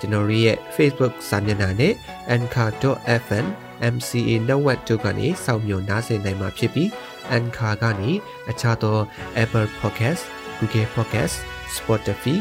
[0.00, 1.94] ကျွန်တော်ရဲ့ Facebook စာမျက်နှာနဲ့
[2.34, 3.46] anchor.fm
[3.94, 6.88] MCA network တို့ကနေစောင့်မျှော်နားဆင်နိုင်မှာဖြစ်ပြီး
[7.36, 8.10] Anchor ကနေ
[8.50, 8.98] အခြားသော
[9.42, 10.22] Apple Podcast,
[10.58, 11.36] Google Podcast,
[11.76, 12.36] Spotify,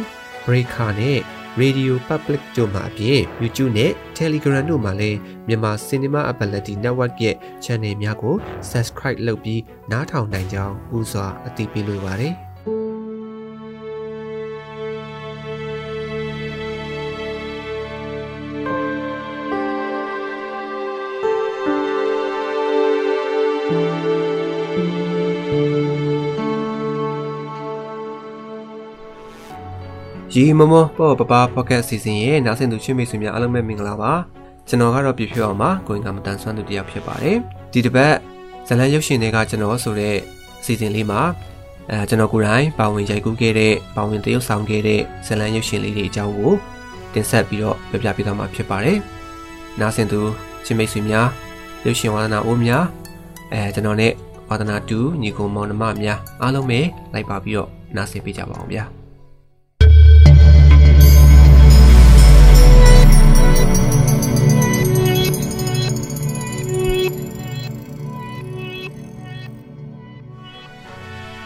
[0.45, 1.19] Breaker နဲ့
[1.61, 8.35] Radio Public တို့မှာအပြင် YouTube နဲ့ Telegram တို့မှာလည်းမြန်မာ Cinema Ability Network ရဲ့ channel များကို
[8.71, 9.61] Subscribe လုပ်ပြီး
[9.91, 12.35] နားထောင်နိုင်ကြောင်းဥစွာအသိပေးလိုပါတယ်။
[30.35, 34.11] ရီမမောပေါ့ပပပေါ့ကတ်စီစဉ်ရဲ့နားဆင်သူချင်းမိတ်ဆွေများအားလုံးပဲမင်္ဂလာပါ
[34.67, 37.37] ကျွန်တော်ကတော့ပြဖြောအောင်ပါကိုင်ကမတန်ဆွမ်းသူတယောက်ဖြစ်ပါတယ်
[37.71, 38.13] ဒီတစ်ပတ်
[38.67, 40.15] ဇလန်ရုပ်ရှင်တွေကကျွန်တော်ဆိုတဲ့
[40.65, 41.21] စီစဉ်လေးမှာ
[41.91, 46.53] အဲကျွန်တော်ကိုယ်တိုင်ပါဝင်ရိုက်ကူးခဲ့တဲ့ပါဝင်တရုပ်ဆောင်ခဲ့တဲ့ဇလန်ရုပ်ရှင်လေးတွေအကြောင်းကို
[47.13, 48.97] တင်ဆက်ပြီးတော့ပြပြပေးသွားမှာဖြစ်ပါတယ်
[49.79, 50.19] နားဆင်သူ
[50.65, 51.27] ချင်းမိတ်ဆွေများ
[51.85, 52.83] ရုပ်ရှင်ဝါသနာအိုးများ
[53.53, 54.13] အဲကျွန်တော်နဲ့
[54.49, 56.79] ဝါသနာတူညီကိုမောင်နှမများအားလုံးပဲ
[57.13, 58.85] လိုက်ပါပြီးတော့နားဆင်ပေးကြပါအောင်ဗျာ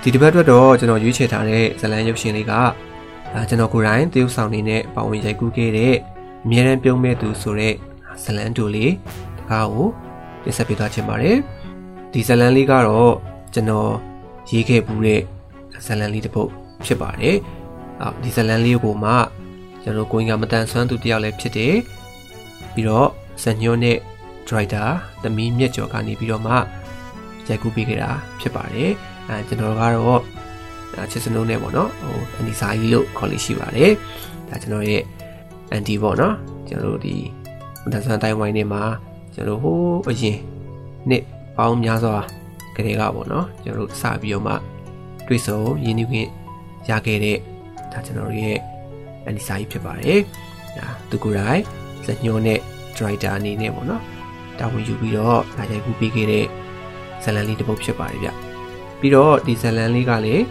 [0.03, 2.53] ဒီတစ်ပတ်အတွက်တော့ကျွန်တော်ရွေးချယ်ထားတဲ့ဇလန်ရုပ်ရှင်လေးက
[3.33, 5.95] အာကျွန်တော်ကိုယ်တိုင်သရုပ်ဆောင်နေနဲ့ပါဝင်ရိုက်ကူးခဲ့တဲ့
[6.43, 7.73] အမြဲတမ်းပြုံးမဲ့သူဆိုတဲ့
[8.23, 8.93] ဇလန်တူလေး
[9.37, 9.87] တကားကို
[10.43, 11.37] တင်ဆက်ပေးသွားချင်ပါတယ်
[12.11, 13.13] ဒီဇလန်လေးကတော့
[13.53, 13.91] ကျွန်တော်
[14.51, 15.21] ရေးခဲ့ပူးတဲ့
[15.85, 16.49] ဇလန်လေးတစ်ပုဒ်
[16.85, 17.37] ဖြစ်ပါတယ်
[18.01, 19.11] အော်ဒီဇလန်လေးကိုမှ
[19.83, 21.75] ကျွန်တော်ကိုင်းကမတန်ဆွမ်းသူတယောက်လည်းဖြစ်တယ်
[22.73, 23.09] ပြီးတော့
[23.43, 23.97] ဇညွန်းနဲ့
[24.47, 24.83] ဒရိုက်တာ
[25.23, 26.53] သမီးမြက်ကျော်ကနေပြီးတော့မှ
[27.47, 28.91] ရိုက်ကူးပေးခဲ့တာဖြစ်ပါတယ်
[29.29, 30.21] အဲကျွန်တော်ကတော့
[31.11, 33.91] ချစ်စနိုးနဲ့ပေါ့နော်ဟိုအန်ဒီစာကြီးလို့ခေါ်လို့ရှိပါတယ်
[34.49, 35.03] ဒါကျွန်တော်ရဲ့
[35.71, 36.35] အန်တီပေါ့နော်
[36.67, 37.15] ကျွန်တော်တို့ဒီ
[37.83, 38.83] မတန်ဆန်တိုင်းဝိုင်းနေမှာ
[39.33, 40.37] ကျွန်တော်ဟိုးအရင်
[41.09, 41.23] နှစ်
[41.57, 42.17] ပေါင်းများစွာ
[42.75, 44.53] ကလေးကပေါ့နော်ကျွန်တော်တို့စပြီးတော့မှ
[45.27, 46.29] တွေ့ဆုံရင်းနှီးခွင့်
[46.89, 47.37] ရခဲ့တဲ့
[47.91, 48.57] ဒါကျွန်တော်ရဲ့
[49.25, 50.19] အန်ဒီစာကြီးဖြစ်ပါတယ်
[50.77, 51.61] ဒါသူကိုယ်တိုင်
[52.05, 52.59] ဇညိုနဲ့
[52.97, 54.03] ဒရိုက်တာအနေနဲ့ပေါ့နော်
[54.59, 56.45] တာဝန်ယူပြီးတော့ဒါရိုက်ကူးပေးခဲ့တဲ့
[57.23, 58.48] ဇလန်လေးတစ်ပုဒ်ဖြစ်ပါတယ်ဗျ
[58.99, 60.43] ပြီးတော့ဒီဇလန်လေးကလည်း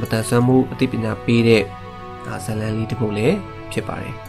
[0.00, 1.62] မတန်ဆွမ်းမှုအသိပညာပေးတဲ့
[2.44, 3.36] ဇလန်လေးတစ်ပုဒ်လည်း
[3.72, 4.25] ဖြစ်ပါတယ်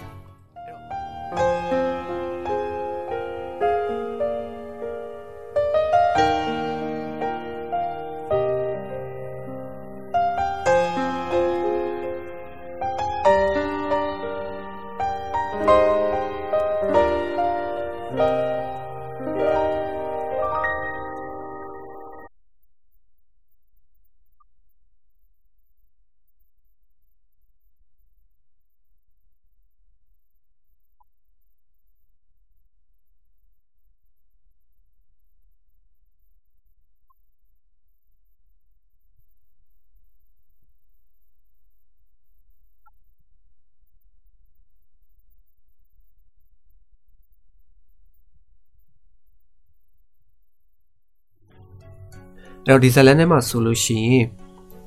[52.68, 54.26] အဲ့တော့ဒီဇလန်ထဲမှာဆိုလို့ရှိရင်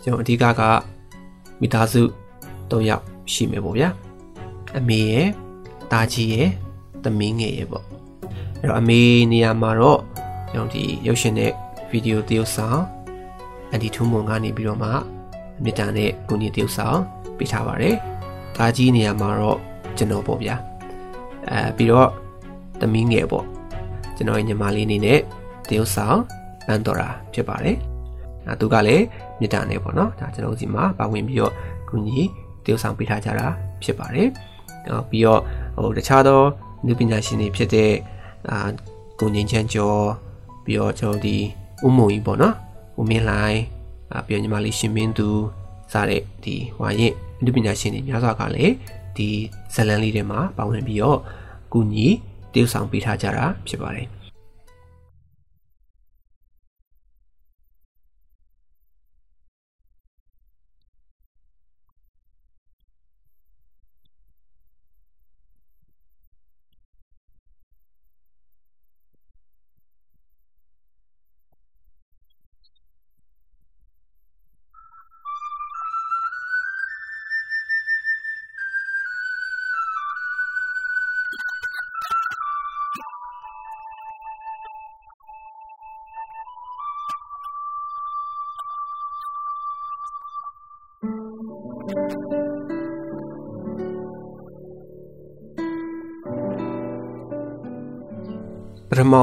[0.03, 0.63] ကျွန်တော်အဓိကက
[1.61, 2.03] မိသားစု
[2.71, 3.89] ၃ယောက်ရှိမယ်ပေါ့ဗျာ
[4.79, 5.29] အမေရယ်
[5.93, 6.49] တာကြီးရယ်
[7.03, 7.85] သမီးငယ်ရယ်ပေါ့
[8.59, 9.01] အဲ့တော့အမေ
[9.33, 10.01] နေရာမှာတော့
[10.53, 11.53] ကျွန်တော်ဒီရုပ်ရှင်တဲ့
[11.91, 12.83] ဗီဒီယိုတရုပ်ဆောင်
[13.71, 14.91] အန်တီထူးမွန်ကနေပြီးတော့မှ
[15.63, 16.99] မြေတံနဲ့ကိုကြီးတရုပ်ဆောင်
[17.37, 17.97] ပေးထားပါတယ်
[18.57, 19.59] တာကြီးနေရာမှာတော့
[19.97, 20.57] ကျွန်တော်ပေါ့ဗျာ
[21.51, 22.09] အဲပြီးတော့
[22.81, 23.45] သမီးငယ်ပေါ့
[24.17, 25.21] ကျွန်တော်ရဲ့ညီမလေးအနေနဲ့
[25.69, 26.19] တရုပ်ဆောင်
[26.71, 27.77] ပန်းတော်တာဖြစ်ပါတယ်။
[28.47, 29.05] အဲသူကလည်း
[29.41, 31.53] မေတ္တာနဲ့ပေါ့နော်။ဒါကျွန်တော်စီမှာပါဝင်ပြီးတော့
[31.89, 32.21] ကုညီ
[32.65, 33.47] တည်ဆောင်ပေးထားကြတာ
[33.83, 34.29] ဖြစ်ပါတယ်။
[34.87, 35.41] နောက်ပြီးတော့
[35.83, 36.41] ဟိုတခြားသော
[36.87, 37.93] လူပညာရှင်တွေဖြစ်တဲ့
[38.51, 38.69] အာ
[39.21, 40.03] ကိုငင်းချမ်းကျော်
[40.65, 41.37] ပြီးတော့ကျွန်တော်ဒီ
[41.87, 42.55] ဦးမုံကြီးပေါ့နော်။
[43.01, 43.61] ဦးမင်းလိုင်း
[44.13, 45.29] အာပြီးတော့ညီမလေးရှင်မင်းသူ
[45.93, 47.15] စတဲ့ဒီဝါရင်
[47.45, 48.73] လူပညာရှင်တွေများစွာကလည်း
[49.17, 49.29] ဒီ
[49.75, 51.19] ဇလန်လေးတွေမှာပါဝင်ပြီးတော့
[51.73, 52.07] ကုညီ
[52.55, 54.07] တည်ဆောင်ပေးထားကြတာဖြစ်ပါတယ်။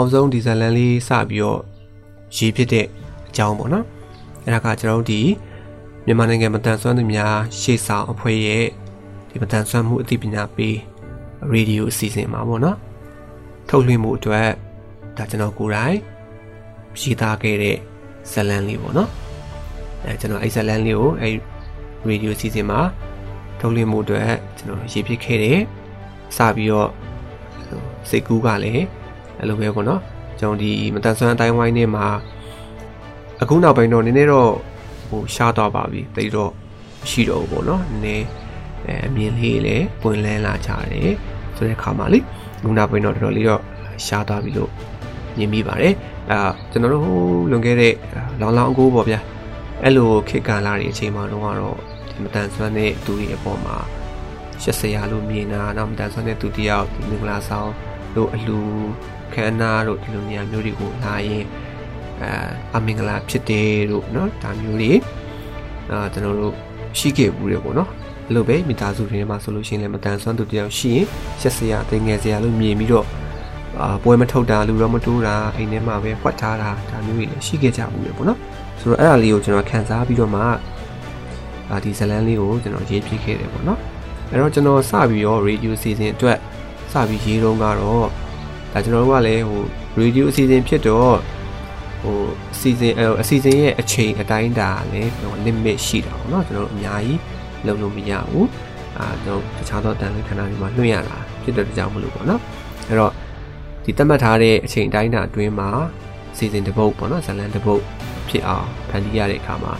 [0.08, 1.62] ပထမဆုံးဒီဇလန်လေးစပြီးတော့
[2.36, 2.90] ရေးဖြစ်တဲ့အ
[3.36, 3.86] ကြောင်းပေါ့နော်
[4.46, 5.22] အဲ့ဒါကကျွန်တော်တို့ဒီ
[6.06, 8.66] မြန်မာနိုင်ငံမတန်ဆွမ်းသူများရှေ့ဆောင်အဖွဲ့ရဲ့
[9.30, 10.78] ဒီမတန်ဆွမ်းမှုအသိပညာပေး
[11.52, 12.78] ရေဒီယိုအစီအစဉ်မှာပေါ့နော်
[13.70, 14.50] ထုတ်လွှင့်မှုအတွက်
[15.18, 15.98] ဒါကျွန်တော်ကိုယ်တိုင်
[17.00, 17.78] ရေးသားခဲ့တဲ့
[18.32, 19.10] ဇလန်လေးပေါ့နော်
[20.04, 21.34] အဲကျွန်တော်အဲ့ဇလန်လေးကိုအဲ့
[22.08, 22.80] ရေဒီယိုအစီအစဉ်မှာ
[23.60, 25.60] ထုတ်လွှင့်မှုအတွက်ကျွန်တော်ရေးဖြစ်ခဲ့တယ်
[26.38, 26.90] စပြီးတော့
[28.10, 28.86] စိတ်ကူးကလည်း
[29.40, 30.02] အဲ့လိုပဲပေါ့နော်
[30.40, 32.06] ကျွန်တော်ဒီမတန်ဆွမ်းအတိုင်းဝိုင်းထဲမှာ
[33.42, 34.52] အခုနောက်ပိုင်းတော့နည်းနည်းတော့
[35.10, 36.52] ဟိုရှားတော့ပါပြီတိတ်တော့
[37.10, 38.26] ရှိတော့ဘူးပေါ့နော်နည်းနည်း
[38.86, 41.14] အဲအမြင်လေးလည်းပွင့်လန်းလာကြတယ်
[41.56, 42.20] ဆိုတဲ့ခါမှာလေ
[42.60, 43.62] အခုနောက်ပိုင်းတော့တော်တော်လေးတော့
[44.06, 44.72] ရှားသွားပြီလို့
[45.38, 45.94] မြင်မိပါတယ်
[46.32, 46.40] အဲ
[46.72, 47.06] ကျွန်တော်တို့
[47.52, 47.94] လွန်ခဲ့တဲ့
[48.42, 49.20] လောင်လောင်အကိုပေါ့ဗျာ
[49.84, 51.78] အဲ့လိုခေတ်ကာလတွေအချိန်မှာတော့ကတော့
[52.10, 53.78] ဒီမတန်ဆွမ်းတဲ့သူတွေအပေါ်မှာ
[54.62, 57.72] ရှက်စရာလို့မြင်တာနောက်မတန်ဆွမ်းတဲ့သူတယောက်ဒီမင်္ဂလာဆောင်
[58.15, 58.59] လို့အလူ
[59.35, 61.45] ခန္ဓာတို့ဒီလိုနေရာမျိုးတွေကိုလာရင်
[62.23, 62.31] အဲ
[62.75, 64.93] အမင်္ဂလာဖြစ်တယ်တို့เนาะဒါမျိုးတွေ
[65.91, 66.55] အာကျွန်တော်တို့
[66.99, 67.91] ရှိခဲ့ဘူးတယ်ပေါ့နော်
[68.27, 71.07] အဲ့လိုပဲမိသားစုတွေမှာဆိုလို့ရှိရင်လည်းမတန်ဆွမ်းသူတယောက်ရှိရင်
[71.41, 73.07] ရှက်စရာတင်ငယ်စရာလို့မြင်ပြီးတော့
[73.81, 78.39] အာပွဲမထုတ်တာလူတော့မတိုးတာအိမ်ထဲမှာပဲဖွက်ထားတာဒါမျိုးတွေလည်းရှိခဲ့ကြဘူးလေပေါ့နော်
[78.81, 80.41] ဆိုတော့အဲ့ဒါလေးကိုကျွန်တော်ခံစားပြီးတော့မှ
[81.71, 83.79] အာဒီဇလန်းလေးကိုကျွန်တော်ရေးပြခဲ့တယ်ပေါ့နော်
[84.31, 86.39] အဲ့တော့ကျွန်တော်စပြီးတော့ radio season အတွက်
[86.92, 88.08] စပြီးရေးတော့ကတော့
[88.74, 89.62] ဒါကျွန်တော်တို့ကလည်းဟို
[90.00, 91.18] radio အစီအစဉ်ဖြစ်တော့
[92.04, 92.18] ဟို
[92.54, 97.20] အစီအစဉ်အစီအစဉ်ရဲ့အချိန်အတိုင်းတာလည်းဟို limit ရှိတာပေါ့နော်ကျွန်တော်တို့အများကြီး
[97.66, 98.48] လုပ်လို့မရဘူး
[98.98, 102.42] အာကျွန်တော်တခြားသောတန်လွင်ခန္ဓာတွေမှာလွှင့်ရတာဖြစ်တဲ့ကြောင့်မလို့ပေါ့နော်
[102.88, 103.14] အဲ့တော့
[103.84, 105.70] ဒီသတ်မှတ်ထားတဲ့အချိန်အတိုင်းတာအတွင်းမှာ
[106.38, 107.82] စီစဉ်တစ်ပုတ်ပေါ့နော်ဇလန်တစ်ပုတ်
[108.30, 109.74] ဖြစ်အောင်ဖန်တီးရတဲ့အခါမှာ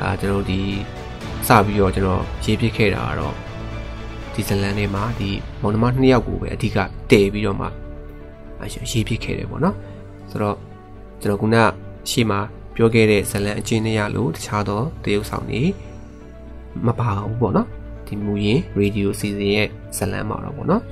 [0.00, 0.60] အာကျွန်တော်ဒီ
[1.48, 3.34] စပြီးတော့ကျွန်တော်ရေးပြခဲ့တာကတော့
[4.38, 5.30] ဒီဇလန်ထဲမှာဒီ
[5.62, 6.78] မောင်နှမနှစ်ယောက်ကိုပဲအဓိက
[7.10, 7.66] တည်ပြီးတော့မှ
[8.62, 9.76] အရေးပြခဲ့တယ်ပေါ့နော်
[10.30, 10.56] ဆိုတော့
[11.20, 11.74] ကျွန်တော်က
[12.10, 12.38] ရှေ့မှာ
[12.74, 15.62] ပြောခဲ့တဲ့ဇလန်အချင်းတွေရလို့တခြားသောတရုပ်ဆောင်တွေ
[16.86, 17.68] မပါဘူးပေါ့နော်
[18.06, 20.82] ဒီမူရင်ရေဒီယိုစီစဉ်ရဲ့ဇလန်မှာတော့ပေါ့နော်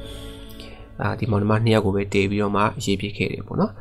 [1.01, 3.73] အာဒီမောင်နှမနှစ်ယောက်ကိုပဲတည်ပြီးတော့မှရေးပြခဲ့တယ်ပေါ့နော်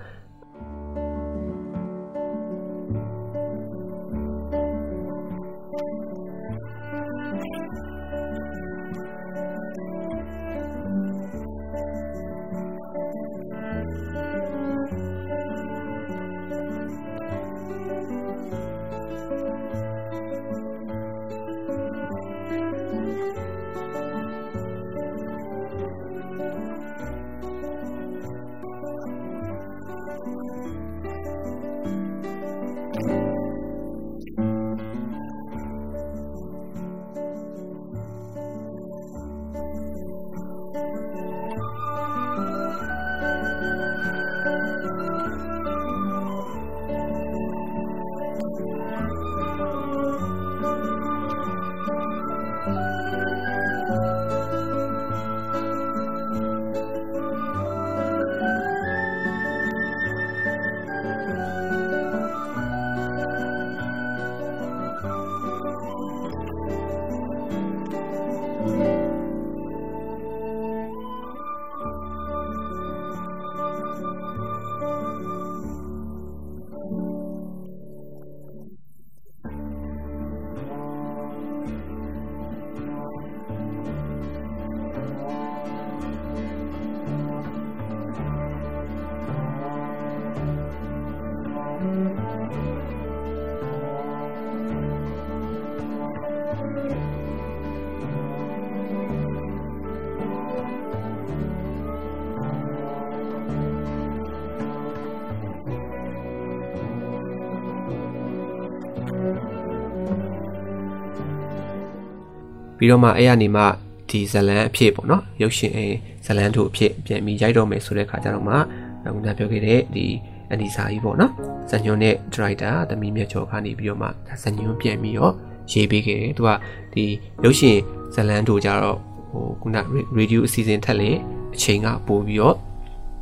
[112.77, 113.63] ပြီးတော့မှအဲ့ရနေမှ
[114.09, 115.87] ဒီဇလန်အဖြစ်ပေါ့နော်ရုပ်ရှင်အဲ
[116.25, 118.55] ဇလန်တို့အဖြစ်ပြန်ပြီးရိုက်တော့မယ်ဆိုတဲ့ခါကျတော့မှ
[119.03, 120.05] ခုနပြောခဲ့တဲ့ဒီ
[120.49, 121.31] အန်ဒီစာကြီးပေါ့နော်
[121.71, 124.07] ဇညွန်နဲ့ဒရိုက်တာသမီးမြတ်ကျော်ကနေပြီးတော့မှ
[124.43, 125.33] ဇညွန်ပြန်ပြီးတော့
[125.71, 126.49] ရေးပေးခဲ့တယ်သူက
[126.93, 127.05] ဒီ
[127.43, 127.77] ရုပ်ရှင်
[128.15, 128.97] ဇလန်တို့ကြတော့
[129.31, 129.77] ဟိုခုန
[130.17, 131.11] ရေဒီယိုအစီအစဉ်ထက်လေ
[131.55, 132.57] အချိန်ကပိုပြီးတော့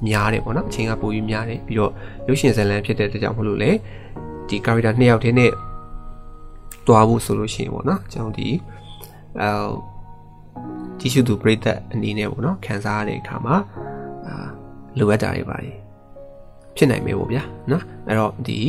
[0.08, 1.92] များတယ်ပေါ့နော်အချိန်ကပိုပြီးများတယ်ပြီးတော့
[2.28, 3.72] ရုပ်ရှင်ဇလန်ဖြစ်တဲ့တကြောင်မလို့လေ
[4.48, 5.52] ဒီ character နှစ်ယောက်တည်းနဲ့
[6.88, 8.48] တွားဖို့ဆိုလို့ရှိရင်ပေါ့နော်ကျွန်တော်ဒီ
[9.42, 9.50] အဲ
[11.00, 13.56] ကြည့်ရှုသူပြိသက်အနေနဲ့ပေါ့နော်ခံစားရတဲ့အခါမှာ
[14.25, 14.48] အာ
[15.00, 15.78] လိုအပ်တာတွေပါတယ်
[16.75, 18.60] ဖြစ်နိုင်မယ်ပေါ့ဗျာနော်အဲ့တော့ဒီ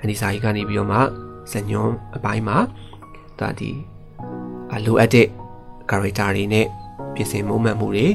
[0.00, 0.98] အန်ဒီစာကြီးကနေပြီးတော့မှ
[1.52, 2.58] ဇညွန်အပိုင်းမှာ
[3.40, 3.70] ဒါဒီ
[4.86, 5.28] လိုအပ်တဲ့
[5.90, 6.66] character တွေနဲ့
[7.14, 8.06] ပြင်ဆင်မုံမှန်မှုတွေ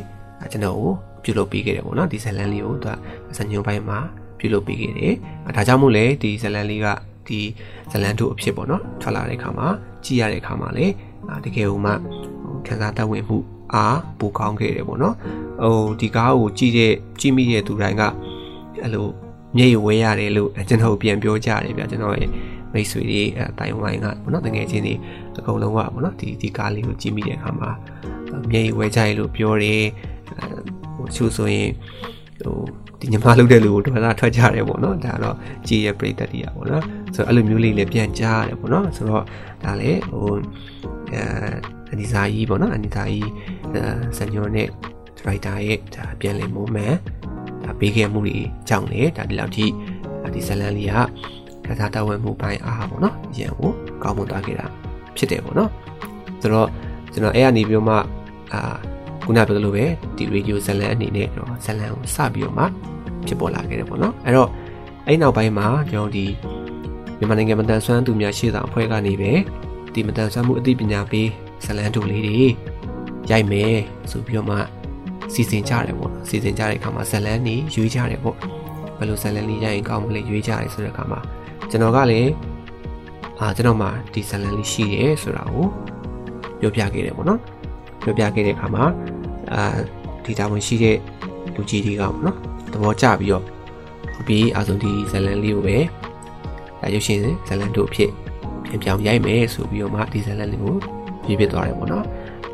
[0.51, 0.93] ကျွန်တော်ကို
[1.23, 2.91] ပြုလုပ်ပေးခဲ့တယ်ပေါ့နော်ဒီဇလန်လေးကိုသူ
[3.29, 3.99] ကစညုံပိုင်းမှာ
[4.39, 5.13] ပြုလုပ်ပေးခဲ့တယ်
[5.55, 6.87] ဒါကြောင့်မို့လဲဒီဇလန်လေးက
[7.27, 7.39] ဒီ
[7.91, 9.67] ဇလန်တို့အဖြစ်ပေါ့နော်ထွက်လာတဲ့အခါမှာ
[10.05, 10.85] ကြည့်ရတဲ့အခါမှာလေ
[11.45, 11.93] တကယ်ဟိုမှ
[12.67, 13.37] ခံစားတတ်ဝင်မှု
[13.73, 15.15] အားပိုကောင်းခဲ့တယ်ပေါ့နော်
[15.63, 18.03] ဟိုဒီကားကိုကြည့်တဲ့ကြည့်မိတဲ့သူတိုင်းက
[18.81, 19.07] အဲ့လို
[19.57, 22.29] မျက်ရည်ဝဲရတယ်လို့ကျွန်တော်ပြန်ပြောကြတယ်ဗျကျွန်တော်ရဲ့
[22.73, 24.93] မိတ်ဆွေတွေအဲတိုင်ဝိုင်းကပေါ့နော်တကယ်ချင်းတွေ
[25.37, 27.69] အကုန်လုံးကပေါ့နော်ဒီဒီကားလေးကိုကြည့်မိတဲ့အခါမှာ
[28.51, 29.83] မျက်ရည်ဝဲကြရလို့ပြောတယ်
[30.95, 31.69] ဟိုသူဆိုရင်
[32.43, 32.57] ဟို
[32.99, 35.35] ဒီညီမလုပ်တဲ့လူကိုဒေါ်လာထွက်ကြတယ်ပေါ့နော်ဒါတော့
[35.67, 36.83] ကြည်ရပြိတ္တတရားပေါ့နော်
[37.15, 39.23] ဆိုတော့အဲ့လိုမျိုးလေးလည်းပြန်ကြားရတယ်ပေါ့နော်ဆိုတော့
[39.63, 40.33] ဒါလည်းဟို
[41.13, 41.23] အဲ
[41.91, 43.29] အနီစာကြီးပေါ့နော်အနီစာကြီး
[44.17, 44.67] စညောနဲ့
[45.17, 46.95] ဒရိုက်တာရဲ့ဒါပြန်လည်မိုးမှန်
[47.63, 48.37] ဒါပေးခဲ့မှုတွေ
[48.69, 49.65] ကြောင့်လေဒါဒီလောက်ထိ
[50.33, 50.97] ဒီဇလန်လေးက
[51.65, 53.71] ကစားတော်ဝင်မှုပိုင်းအားပေါ့နော်ရန်ကို
[54.03, 54.65] ကောင်းမွန်သွားခဲ့တာ
[55.17, 55.69] ဖြစ်တယ်ပေါ့နော်
[56.41, 56.67] ဆိုတော့
[57.13, 57.95] ကျွန်တော်အဲ့ကနေပြီးတော့မှ
[58.53, 58.61] အာ
[59.23, 59.85] ခုနပြောသလိုပဲ
[60.17, 62.65] ဒီရေဒီယိုဇလန်အနေနဲ့တော့ဇလန်ကိုစပြီးတော့မှ
[63.27, 64.49] ဖြစ်ပေါ်လာခဲ့တယ်ပေါ့နော်အဲ့တော့
[65.07, 66.25] အဲ့နောက်ပိုင်းမှာကျွန်တော်ဒီ
[67.17, 69.31] မြန်မာနိုင်ငံမတန်ဆွမ်းသူများရှေ့ဆောင်အဖွဲ့ကနေပဲ
[69.93, 71.29] ဒီမတန်ဆွမ်းမှုအသိပညာပေး
[71.65, 72.39] ဇလန်တို့လေးတွေ
[73.31, 73.75] ရိုက်မယ်
[74.11, 74.57] ဆိုပြီးတော့မှ
[75.33, 78.35] စီစဉ်ကြတယ်ပေါ့နော်စီစဉ်ကြတဲ့အခါမှာဇလန်နေရွေးကြတယ်ပေါ့
[78.97, 81.19] ဘယ်လိုဇလန်လေးရိုက်ရင်ကောင်းမလဲရွေးကြတယ်ဆိုတဲ့အခါမှာ
[81.69, 82.31] ကျွန်တော်ကလည်း
[83.39, 85.65] အာကျွန်တော်မှဒီဇလန်လေးရှိတယ်ဆိုတာကို
[86.59, 87.39] ပြောပြခဲ့တယ်ပေါ့နော်
[88.03, 88.83] ပြောပြခဲ့တဲ့အခါမှာ
[89.53, 89.63] အာ
[90.25, 90.97] ဒီတာဝန်ရှိတဲ့
[91.55, 92.37] လူကြီးတွေကပေါ့နော်
[92.73, 93.43] သဘောကျပြီးတော့
[94.27, 95.77] ပြီးအဆုံးဒီဇလန်လေးကိုပဲ
[96.81, 98.11] ဒါရုပ်ရှင်ဇလန်တို့အဖြစ်
[98.71, 100.75] ပြန်ပြောင်းရိုက်မယ်ဆိုပြီးတော့မှဒီဇလန်လေးကို
[101.25, 102.05] ပြပြသွားတယ်ပေါ့နော်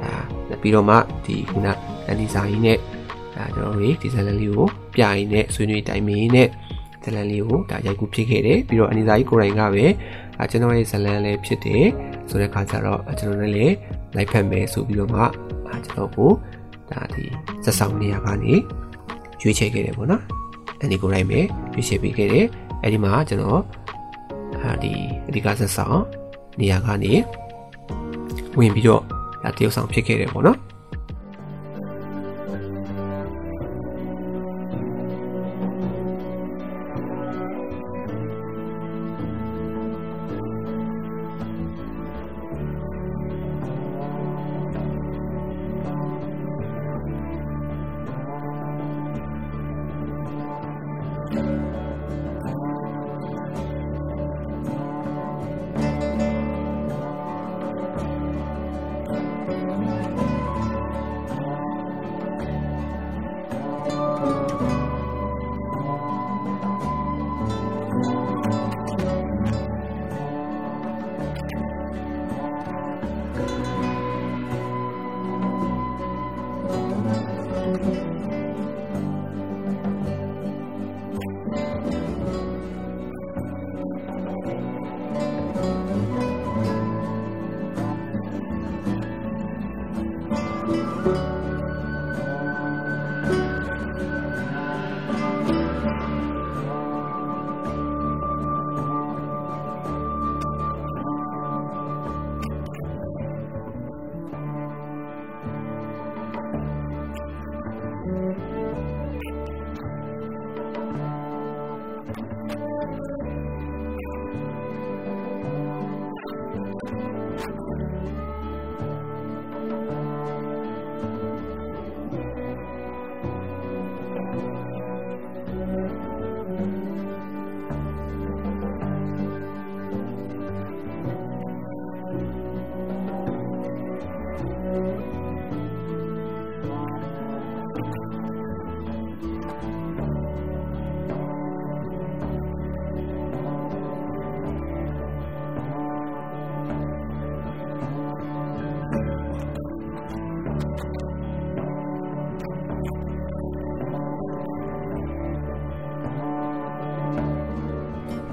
[0.02, 0.96] ဒါပြီးတော့မှ
[1.26, 1.68] ဒီခုန
[2.08, 2.78] အန်ဒီဇာကြီးနဲ့
[3.36, 6.50] ဒါကျွန်တော်တို့ဒီဇလန်လေးကိုပြရင်းနဲ့ဆွေးနွေးတိုင်မင်းနဲ့
[7.04, 9.86] ဇလန်လေးကိုဒါရိုက်ကူးဖြစ်ခဲ့တယ်ပြီးတော့အန်ဒီဇာကြီးကိုယ်တိုင်ကပဲ
[10.38, 11.86] အဲကျွန်တော်ရဲ့ဇလန်လေးဖြစ်တယ်
[12.30, 13.76] ဆိုတဲ့ခါကျတော့ကျွန်တော်လည်း
[14.16, 15.22] လိုက်ဖက်မယ်ဆိုပြီးတော့မှ
[15.68, 16.32] အဲကျွန်တော်ကို
[16.92, 17.26] ဒါဒီ
[17.64, 18.54] စက်ဆောင်နေရာကနေ
[19.42, 20.24] ရွေးချယ်ခဲ့တယ်ပေါ့နော်
[20.80, 21.40] အန်ဒီကိုယ်တိုင်ပဲ
[21.74, 22.46] ရွေးချယ်ပေးခဲ့တယ်
[22.82, 23.62] အဲ့ဒီမှာကျွန်တော်
[24.68, 24.94] အဲဒီ
[25.28, 26.00] အဓိကစက်ဆောင်
[26.60, 27.14] နေရာကနေ
[28.60, 29.02] ဝင်ပြီးတော့
[29.44, 30.58] ဒါတရုတ်ဆောင်ဖြစ်ခဲ့တယ်ပေါ့နော်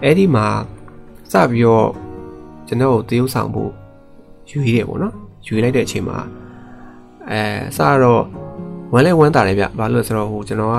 [0.04, 0.46] အဲ့ဒီမှာ
[1.32, 1.88] စပြီးတော့
[2.68, 3.70] ကျွန်တော်ကိုတရုပ်ဆောင်ဖို့
[4.50, 5.14] ယူရတယ်ပေါ့နော်
[5.46, 6.18] ယူလိုက်တဲ့အချိန်မှာ
[7.30, 7.40] အဲ
[7.76, 8.22] စတော့
[8.92, 10.76] ဝမ်းလဲဝမ်းတာတယ်ဗျဘာလို့လဲဆိုတော့ဟိုကျွန်တော်က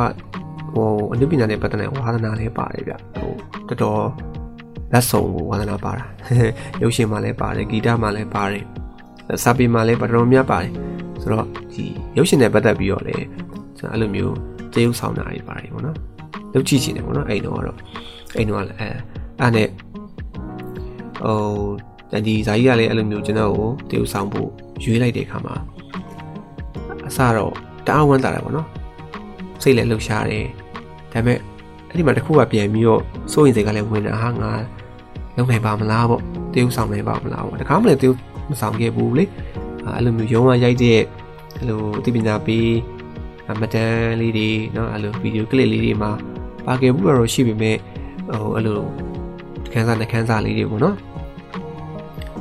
[0.74, 3.32] ဟိုအနုပညာနဲ့ပတ်သက်တဲ့ဝါသနာလည်းပါတယ်ဗျဟို
[3.70, 4.02] တော်တော်
[4.94, 6.06] လက်ဆောင်ကိုဝါသနာပါတာ
[6.82, 8.64] ရုပ်ရှင်မှာလည်းပါတယ်ဂီတမှာလည်းပါတယ်
[9.44, 10.72] စာပေမှာလည်းပတော်များပါတယ်
[11.22, 11.86] ဆိုတော့ဒီ
[12.18, 13.16] ရုပ်ရှင်နဲ့ပတ်သက်ပြီးတော့လေ
[13.78, 14.36] ကျွန်တော်အဲ့လိုမျိုး
[14.74, 15.98] တရုပ်ဆောင်တာတွေပါတယ်ပေါ့နော်
[16.54, 17.78] လုပ်ကြည့်ချင်တယ်ပေါ့နော်အဲ့တော့ကတော့
[18.36, 18.90] အဲ့တော့အဲ
[19.41, 19.69] အဲ့နဲ့
[21.25, 21.37] ဟို
[22.13, 24.49] တ ဒီဇာကြီးကလည်းအဲ့လိုမျိုးကျွန်တော်ကိုတည်ဥဆောင်ဖို့
[24.85, 25.55] ရွေးလိုက်တဲ့အခါမှာ
[27.09, 27.53] အစတော့
[27.87, 28.69] တအားဝမ်းသာတယ်ပေါ့နော်
[29.63, 30.47] စိတ်လည်းလှုပ်ရှားတယ်
[31.13, 31.39] ဒါပေမဲ့
[31.89, 33.03] အဲ့ဒီမှာတစ်ခုကပြန်ပြီးတော့
[33.33, 34.53] စိုးရင်စိတ်ကလည်းဝင်တာဟာငါ
[35.37, 38.13] လုံနိုင်ပါမလားပေါ့တည်ဥဆောင်နိုင်ပါမလားပေါ့တခါမှလည်းတည်
[38.51, 39.25] မဆောင်ခဲ့ဘူးလေ
[39.85, 41.01] အဲ့လိုမျိုးရုံးဝရိုက်တဲ့
[41.57, 42.71] အဲ့လိုအသိပညာပေး
[43.61, 46.11] မတန်းလေးတွေเนาะအဲ့လိုဗီဒီယိုကလစ်လေးတွေမှာ
[46.67, 47.77] ပါခဲ့ဘူးတော့ရှိပေမဲ့
[48.29, 48.81] ဟိုအဲ့လို
[49.72, 50.96] ခန်းစားနှခန်းစားလေးတွေပေါ့နော်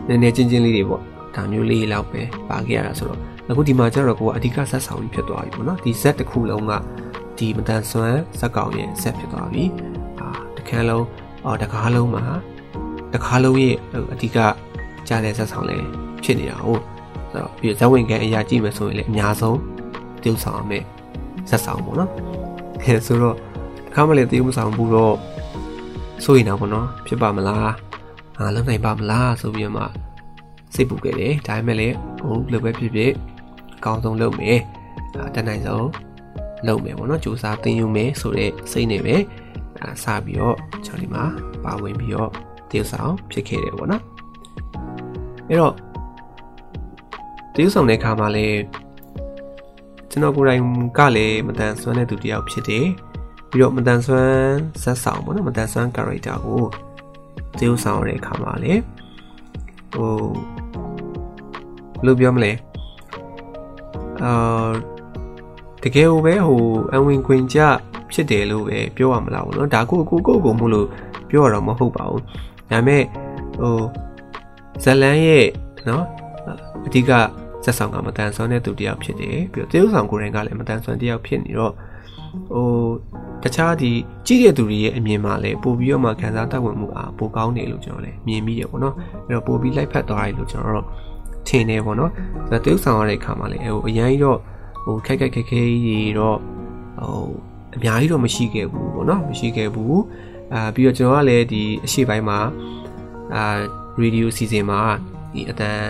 [0.08, 1.02] နည်းနည်းချင်းချင်းလေးတွေပေါ့
[1.34, 6.72] ဒါမျိုးလေးလောက်ပဲပါခဲ့ရတာဆိုတော့အခုဒီမှာကျတော့ကိုကအဓိကဇက်ဆောင်ကြီးဖြစ်သွားပြီပေါ့နော်ဒီဇက်တစ်ခုလုံးက
[7.38, 9.64] ဒီမတန်ဆွမ်းဇက်ကောင်ရဲ့ဇက်ဖြစ်သွားပြီ
[10.20, 11.06] အာတခန်းလုံး
[11.44, 12.24] အော်တကားလုံးမှာ
[13.12, 13.76] တကားလုံးရဲ့
[14.12, 14.38] အဓိက
[15.08, 15.84] ကြားတဲ့ဇက်ဆောင်လေး
[16.24, 16.82] ဖြစ်နေတာဟုတ်
[17.30, 19.58] ဆိုတော့ပြီးဇက်ဝင်ကန်အရာကြည့်မယ်ဆိုရင်လည်းအများဆုံး
[20.22, 20.82] ပြုဆောင်အောင်မဲ့
[21.48, 22.10] ဇက်ဆောင်ပေါ့နော်
[22.82, 23.36] အဲဆိုတော့
[23.94, 25.14] ခါမလေးတည်မဆောင်ဘူးတော့
[26.23, 27.73] ဆိုရင်တော့ပေါ့နော်ဖြစ်ပါမလား
[28.38, 29.85] အာလုံနိုင်ပါမလားဆိုပြီးတော့မှ
[30.75, 33.12] စိတ်ပူခဲ့တယ်ဒါပေမဲ့လည်းဟိုလိုပဲဖြစ်ဖြစ်
[33.76, 34.59] အကောင်းဆုံးလုပ်မယ်
[35.16, 35.88] အာတတ်နိုင်ဆုံး
[36.66, 39.16] လုပ်မယ်ပေါ့နော်စူးစမ်းသင်ယူမယ်ဆိုတဲ့စိတ်နဲ့ပဲ
[39.80, 40.56] အာစပြီးတော့
[40.87, 41.25] ကျွန်တော်ဒီမှာ
[41.64, 42.30] ပါဝင်ပြီးတော့
[42.71, 44.02] တည်ဆောင်ဖြစ်ခဲ့တယ်ပေါ့နော်
[45.49, 45.75] အဲ့တော့
[47.54, 48.59] တည်ဆောင်တဲ့ခါမှာလည်း
[50.11, 50.62] ကျွန်တော်ကိုယ်တိုင်
[50.99, 52.87] ကလည်းမတန်ဆွမ်းတဲ့သူတစ်ယောက်ဖြစ်တယ်
[53.54, 56.61] ပြီးတော့မတန်ဆွမ်းဇက်ဆောင်ပေါ့နော်မတန်ဆွမ်း character ကို
[57.58, 58.73] သရုပ်ဆောင်ရတဲ့အခါမှာလေ
[59.94, 60.11] ဟို
[61.96, 62.52] ဘယ်လိုပြောမလဲ
[64.24, 64.70] အာ
[65.83, 67.59] တကယ်ဟိုပဲဟိုအဝင်ခွင်ကြ
[68.12, 70.87] ဖြစ်တယ်လို့ပဲပြောရမလားဘောနော်ဒါကိုကိုကိုကိုမို့လို့
[71.31, 72.22] ပြောရတော့မဟုတ်ပါဘူး
[72.70, 73.02] ဒါပေမဲ့
[73.61, 73.81] ဟို
[74.85, 75.46] ဇလန်းရဲ့
[75.88, 76.05] နော်
[76.87, 77.11] အဓိက
[77.64, 81.72] ဇက်ဆောင်ကမတန်ဆွမ်းတဲ့သူတယောက်ဖြစ်တယ်ပြီးတော့တရုတ်ဆောင်ကိုယ်တိုင်ကလည်းမတန်ဆွမ်းတယောက်ဖြစ်နေတော့
[82.52, 82.66] ဟို
[83.44, 83.90] တခြားဒီ
[84.26, 88.94] ကြည့်တဲ့သူတွေရဲ့အမြင်မှာလည်းပို့ပြီးတော့မှခံစားတတ်ဝင်မှုအားပိုကောင်းတယ်လို့ကျွန်တော်လည်းမြင်မိရပေါ့နော်
[89.26, 90.87] အဲ့တော့ပို့ပြီးလိုက်ဖက်သွားတယ်လို့ကျွန်တော်တော့
[91.48, 92.11] ထင်တယ်ပေါ့နော်
[92.50, 94.38] ဒါတရုပ်ဆောင်ရတဲ့အခါမှာလည်းဟိုအရင်ကြီးတော့
[94.85, 96.38] ဟိုခက်ခက်ခက်ခဲကြီးတော့
[97.00, 97.28] ဟို
[97.76, 100.00] အများကြီးတော့မရှိခဲ့ဘူးပေါ့နော်မရှိခဲ့ဘူး
[100.52, 102.38] အာပြီးတော့ကျွန်တော်ကလည်းဒီအရှိပိုင်းမှာ
[103.35, 103.44] အာ
[104.00, 104.80] ရေဒီယိုစီစဉ်မှာ
[105.33, 105.80] ဒီအတန်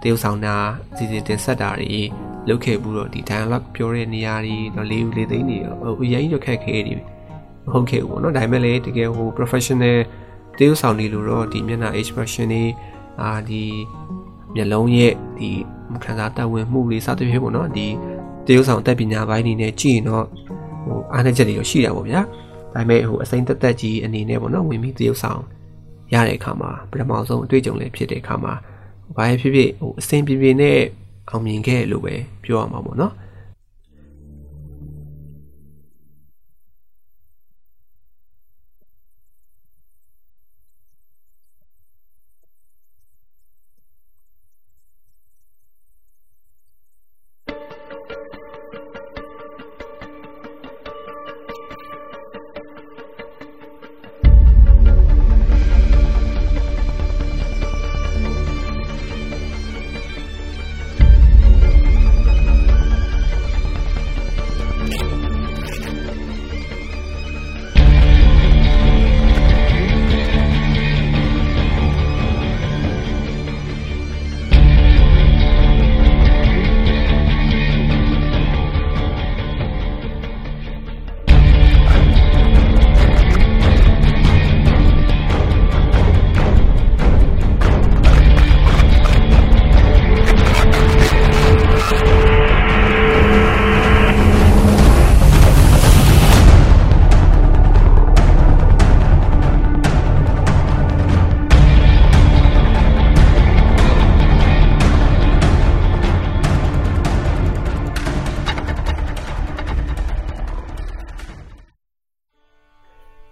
[0.00, 0.56] တရုပ်ဆောင်တာ
[0.96, 2.02] စီစဉ်တင်ဆက်တာတွေ
[2.50, 5.58] လုပ်ခဲ့ဘူးတော့ဒီ dialogue ပြောတဲ့နေရာတွေတော့လေးဦးလေးသိန်းတွေ
[5.98, 9.96] ဟိုအရင်ကြီးတော့ခက်ခဲတွေမဟုတ်ခဲ့ဘူးပေါ့နော်ဒါပေမဲ့လည်းတကယ်ဟို professional
[10.58, 12.64] တရုပ်ဆောင်တွေလို့တော့ဒီမျက်နှာ expression တွေ
[13.20, 13.64] အာဒီ
[14.54, 15.50] မျက်လုံးရဲ့ဒီ
[16.04, 17.86] ခံစားတတ်ဝင်မှုတွေစသဖြင့်ပေါ့နော်ဒီ
[18.46, 20.24] တရုပ်ဆောင်တက်ပညာပိုင်းနေနဲ့ကြည့်ရင်တော့
[20.84, 22.20] ဟိုအားနည်းချက်တွေတော့ရှိတာပေါ့ဗျာ
[22.74, 25.42] ဒါပေမဲ့ဟိုအစိမ့်တက်တက်ကြီးအနေနဲ့ပေါ့နော်ဝင်ပြီးတရုပ်ဆောင်
[26.14, 28.52] ရတဲ့အခါမှာပထမဆုံးအတွေ့အကြုံလည်းဖြစ်တဲ့အခါမှာ
[29.16, 30.78] ဘာဖြစ်ဖြစ်ဟိုအစဉ်ပြေပြေနဲ့
[31.30, 32.14] အောင်မြင်ခဲ့လို့ပဲ
[32.44, 33.12] ပြောရမှာပေါ့နော်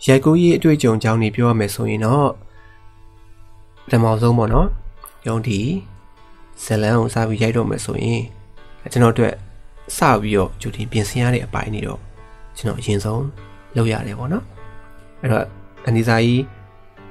[0.09, 2.31] ရိုက်ကူးရေးအတွေ့အကြုံကြောင်းနေပြောရမယ်ဆိုရင်တော့
[3.85, 4.69] ပထမဆုံးပေါ့နော်
[5.27, 5.61] ယုံဒီ
[6.65, 8.23] ဇလန်ကိုစပြီးရိုက်တော့မယ်ဆိုရင်
[8.93, 9.33] ကျွန်တော်တို့
[9.97, 12.01] စပြီးတော့ဂျူတင်ပြင်ဆင်ရတဲ့အပိုင်းနေတော့
[12.57, 13.25] ကျွန်တော်အရင်ဆုံး
[13.77, 14.45] လုပ်ရတယ်ပေါ့နော်
[15.21, 15.45] အဲ့တော့
[15.87, 16.43] အနီစာကြီး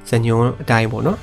[0.09, 1.19] ဇညွန်အတိုင်းပေါ့နော်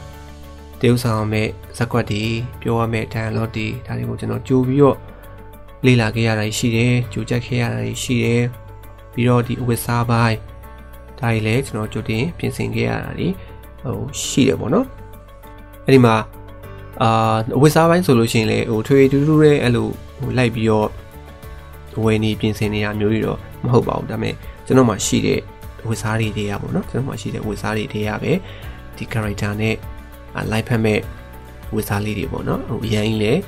[0.80, 2.22] တရုပ်ဆောင်မဲ့ဇက်ကွက်တွေ
[2.60, 4.98] ပြောရမဲ့ဒန်လော့တွေဒါတွေကိုကျွန်တော်ကြိုပြီးတော့
[5.84, 8.42] လေ့လာခဲ့ရတာရှိတယ်ကြိုချက်ခဲ့ရတာရှိတယ်
[9.12, 10.38] ပြီးတော့ဒီအဝတ်စားပိုင်း
[11.20, 13.29] ဒါတွေလည်းကျွန်တော်ကြိုတင်ပြင်ဆင်ခဲ့ရတာတွေ
[13.83, 14.87] ဟိုရှိတယ်ပေါ့နော်
[15.85, 16.16] အဲ့ဒီမှာ
[17.03, 20.88] အာအဝတ်စားပိုင်းဆိုလို့ရှိရင်လေဟိုထွေထူးထူးတဲ့အဲ့လိုဟိုလိုက်ပြီးတော့
[22.05, 24.35] ဝယ်နေပြင်ဆင်နေတာမျိုးတွေတော့မဟုတ်ပါဘူးဒါပေမဲ့
[24.66, 25.40] ကျွန်တော်မှရှိတဲ့
[25.88, 28.33] ဝတ်စားတွေတွေကပေါ့နော်ကျွန်တော်မှရှိတဲ့ဝတ်စားတွေတွေကပဲ
[28.96, 29.74] ဒီ character နဲ့
[30.53, 30.98] live ဖက်မဲ့
[31.74, 33.40] ဝစ်စားလေးတွေပေါ့နော်ဟိုအရင်လည်း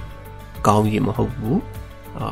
[0.66, 1.60] ကောင်းကြီးမဟုတ်ဘူး
[2.18, 2.26] အာ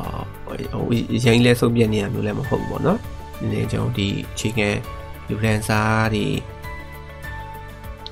[0.45, 2.99] ဟိုအရင်လည်းစုပ်ပြက်နေရမျိုးလည်းမဟုတ်ဘူးပေါ့နော်
[3.39, 4.67] ဒီနေ့ကျွန်တော်ဒီအခြေခံ
[5.29, 6.25] လူရန်စားတွေ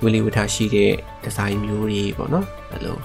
[0.01, 0.91] ဝီလီဝထားရှိတဲ့
[1.23, 2.97] ဒီဇိုင်းမျိုးတွေပေါ့နော်အဲ့လို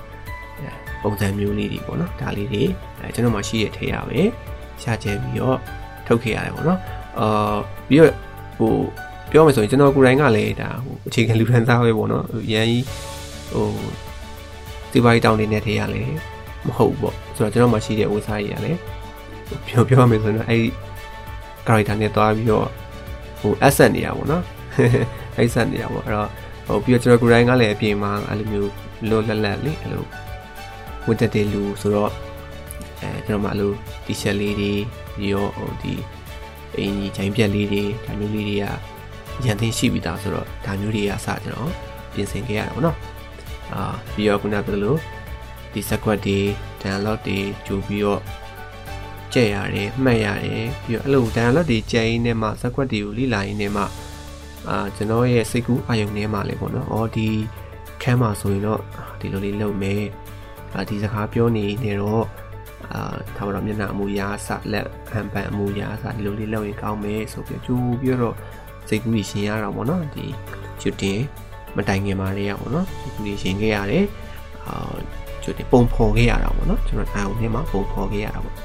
[1.03, 2.63] ပုံစံမျိုးလေးတွေပေါ့နော်ဒါလေးတွေ
[2.99, 4.21] အဲကျွန်တော်မှရှိရထဲရပဲ
[4.83, 5.59] ရှာချဲပြီးတော့
[6.07, 6.81] ထုတ်ခဲ့ရတယ်ပေါ့နော်
[7.21, 7.57] အာ
[7.89, 8.13] ပြီးတော့
[8.59, 8.73] ဟို
[9.31, 12.85] ပြောမယ်ဆိုရင်ကျွန်တော်ကိုယ်တိုင်ကလည်းဒါဟိုအခြေခံလူထမ်းသားပဲပေါ့နော်ရန်ကြီး
[13.53, 13.67] ဟို
[14.93, 16.03] ဒီပိုင်းတောင်းနေတဲ့ထဲရလဲ
[16.67, 18.73] မဟုတ်ဘူးပေါ့ဆိုတော့ကျွန်တော်မှရှိတဲ့ဝစားကြီးရလဲ
[19.67, 20.63] ပြောပြောမယ်ဆိုရင်အဲ့
[21.67, 22.69] character နဲ့တွားပြီးတော့
[23.41, 24.43] ဟို asset နေရပါတော့
[25.37, 26.29] အဲ့ asset နေရပါအဲ့တော့
[26.67, 28.71] ဟိုပြီးတော့ကျွန်တော်ကိုယ်တိုင်ကလည်းအပြင်မှာအဲ့လိုမျိုး
[29.11, 30.05] လောလက်လက်လေးအဲ့လို
[31.07, 32.13] ဝတ်တဲ့လူဆိုတော့
[33.01, 33.73] အဲကျွန်တော်မှအဲ့လို
[34.07, 34.73] t-shirt လေးတွေ
[35.17, 35.95] ပြီးတော့ဟိုဒီ
[36.77, 38.65] အင်ကြီးဂျိုင်းပြက်လေးတွေဒါမျိုးလေးတွေက
[39.45, 41.71] ရန်သိမ်းရှိပြီးသားဆိုတော့ဒါမျိုးတွေကစကျွန်တော်
[42.15, 42.97] ပြင်ဆင်ခဲ့ရတာပေါ့နော်
[43.73, 43.83] အာ
[44.15, 44.99] ပြီးတော့ခုနကပြောလို့
[45.73, 46.39] ဒီစကွက်တွေ
[46.83, 48.21] download တွေကြိုပြီးတော့
[49.35, 53.83] ကြက်ရတယ်မှတ်ရတယ်ပြီးတော့အဲ့လို download တွေကြက်ရင်းနဲ့မှစကွက်တွေကိုလိလာရင်းနဲ့မှ
[54.69, 57.29] အာကျွန်တော်ရဲ့စိတ်ကူးအာယုံထဲမှာလေပေါ့နော်အော်ဒီ
[58.03, 58.81] ခန်းမှာဆိုရင်တော့
[59.21, 60.03] ဒီလိုလေးလုပ်မယ်
[60.75, 62.25] အာဒီစကားပြောနေနေတော့
[62.93, 68.37] အာထားပါတော့မျက်နှာအမူအရာစလက်ဟန်ပန်အမူအရာစဒီလိုလေးလုပ်ရင်ကောင်းမယ်ဆိုပြီးကြိုးပြီးတော့
[68.89, 70.27] စိတ်ကူးကြီးရှင်ရတာပေါ့နော်ဒီ
[70.81, 71.21] ချွတ်တင်
[71.77, 74.05] မတိုင်ခင်မှာလေးရပေါ့နော်စိတ်ကူးကြီးရှင်ခဲ့ရတယ်
[74.67, 74.95] အာ
[75.43, 78.57] ချွတ်တင်ပုံဖော်ခဲ့ရတာပေါ့နော်ကျွန်တော်အာရုံထဲမှာပုံဖော်ခဲ့ရတာပေါ့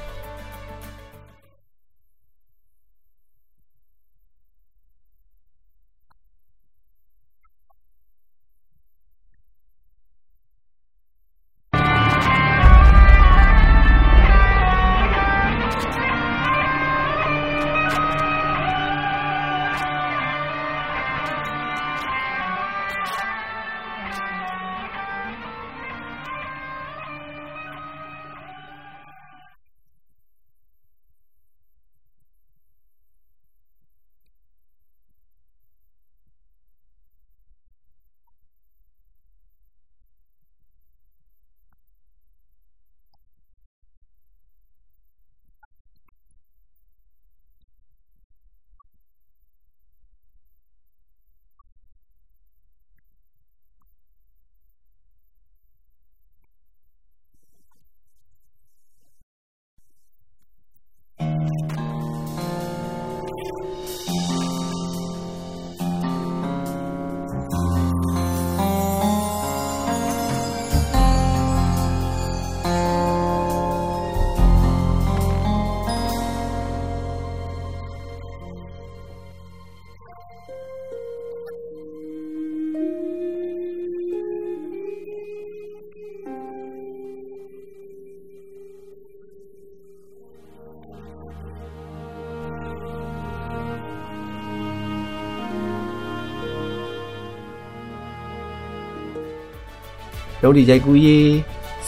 [100.44, 101.28] တို့ဒီရိုက်ကူးရေး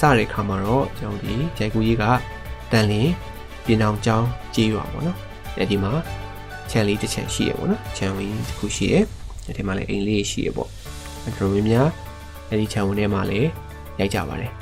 [0.00, 2.04] စတဲ့ခါမှာတော့ကျွန်တော်ဒီရိုက်ကူးရေးက
[2.72, 3.12] တန်လင်း
[3.66, 5.18] ပြင်အောင်ကျောင်းကြေးရွာပေါ့နော်
[5.58, 5.92] အဲဒီမှာ
[6.70, 8.94] ခြံလေးတစ်ခြံရှိရပေါ့နော်ခြံဝင်းတစ်ခုရှိရ
[9.46, 10.70] အဲဒီမှာလည်းအိမ်လေးရှိရပေါ့
[11.24, 11.88] အဲတို့များများ
[12.50, 13.48] အဲဒီခြံဝင်းထဲမှာလည်း
[14.00, 14.52] ရိုက်ကြပါတယ်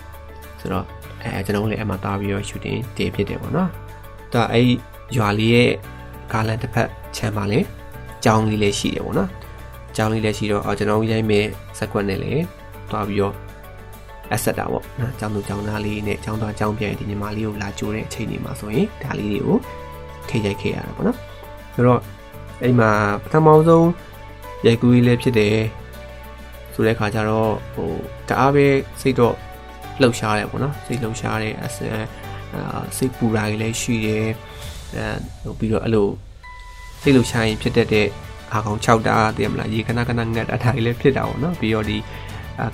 [0.60, 0.84] ဆိုတော့
[1.22, 3.68] အဲကျွန်တော်လည်းအမှတားပြီးတော့ shooting တင်ဖြစ်တယ်ပေါ့နော်
[4.32, 4.60] ဒါအဲ
[5.16, 5.70] ရွာလေးရဲ့
[6.32, 7.66] ကားလန်တစ်ဖက်ခြံမှာလည်း
[8.24, 9.30] ကျောင်းလေးလည်းရှိတယ်ပေါ့နော်
[9.96, 11.44] ကျောင်းလေးလည်းရှိတော့ကျွန်တော်ရိုက်မဲ့
[11.78, 12.42] ဇက်ကွက်နဲ့လည်း
[12.90, 13.34] တွားပြီးတော့
[14.32, 19.58] asset တာပေါ့နော်ကျောင်းသူကျောင်းသားလေးနဲ့ကျောင်းသားကျောင်းပြန်ဒီညီမလေးကိုလာကြိုးတဲ့အချိန်တွေမှာဆိုရင်ဒါလေးတွေကို
[20.28, 21.18] ထိရိုက်ခဲ့ရတာပေါ့နော်
[21.74, 22.00] ဆိုတော့
[22.62, 22.90] အဲ့မှာ
[23.22, 23.88] ပထမဆုံး
[24.66, 25.56] ရိုက်ကူးလေးလည်းဖြစ်တယ်
[26.74, 27.90] ဆိုတဲ့ခါကျတော့ဟို
[28.28, 28.66] တအားပဲ
[29.00, 29.34] စိတ်တော့
[30.00, 31.78] လှုပ်ရှားတယ်ပေါ့နော်စိတ်လှုပ်ရှားတယ်အစ
[32.96, 34.26] စိတ်ပူတာကြီးလည်းရှိတယ်
[35.44, 36.08] အဲပြီးတော့အဲ့လို
[37.02, 38.08] စိတ်လှုပ်ရှားရင်ဖြစ်တတ်တဲ့
[38.52, 42.23] အာကောင်6တာတည်မလားရေခဏခဏငတ်တာဒါကြီးလည်းဖြစ်တာပေါ့နော်ပြီးတော့ဒီအဲ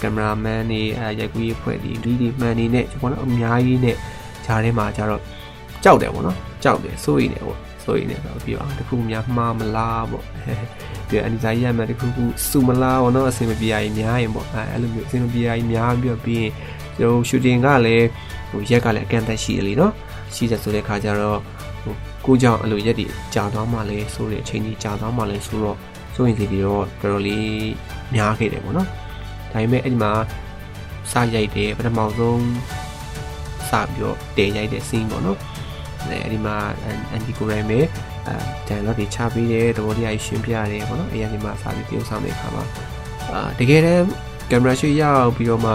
[0.00, 3.96] ကင်မရာမန်နေအဲရိုက်ကူးရေးဖွဲ့ဒီ 3D မှန်နေနဲ့ကျွန်တော်တို့အများကြီးနဲ့
[4.44, 5.22] ဂျားထဲမှာကျတော့
[5.84, 10.24] ကြောက်တယ်ပေါ့နော်ကြောက်တယ်စိုးရိမ်တယ်ပေါ့စိုးရိမ်တယ်ဆိုတော့ပြီးတော့တခုများမှားမလားပေါ့
[11.08, 16.52] ပြီးတော့အန်ဒီဇိုင်းရမှတခုခုစူမလားပေါ့နော်အဆင်မပြေရင်များရင်ပေါ့အဲအဲ့လိုမျိုးအဆင်မပြေရင်များပြီးတော့ပြီးရင်
[16.98, 18.06] ကျွန်တော်ရှူတင်ကလည်း
[18.50, 19.92] ဟိုရက်ကလည်းအကန့်အသတ်ရှိတယ်လीနော်
[20.34, 21.38] ရှိတယ်ဆိုတဲ့ခါကျတော့
[21.82, 25.76] ဟိုကိုကြောင့်အဲ့လိုရက်တွေကြာသွားမှလည်းဆိုတဲ့အချိန်ကြီးကြာသွားမှလည်းဆိုတော့
[26.14, 27.70] စိုးရင်စီပြီးတော့တော်တော်လေး
[28.14, 28.88] များခဲ့တယ်ပေါ့နော်
[29.52, 30.12] ဒါပေမဲ့အဲ့ဒီမှာ
[31.12, 32.44] စရိုက်တယ်ပထမဆုံး
[33.70, 35.38] စပြီးတော့တဲရိုက်တဲ့ scene ပေါ့နော်
[36.02, 36.56] အဲဒီမှာ
[37.14, 37.80] anti command ပဲ
[38.26, 38.34] အဲ
[38.68, 42.64] download တွေချပေးတယ်သဘောတရားရှင်းပြရတယ်ပေါ့နော်အဲဒီမှာစပြီးပြုံးဆောင်တဲ့အခါမှာ
[43.32, 44.06] အာတကယ်တမ်း
[44.50, 45.72] ကင်မရာရှေ့ရောက်ပြီးတော့မှ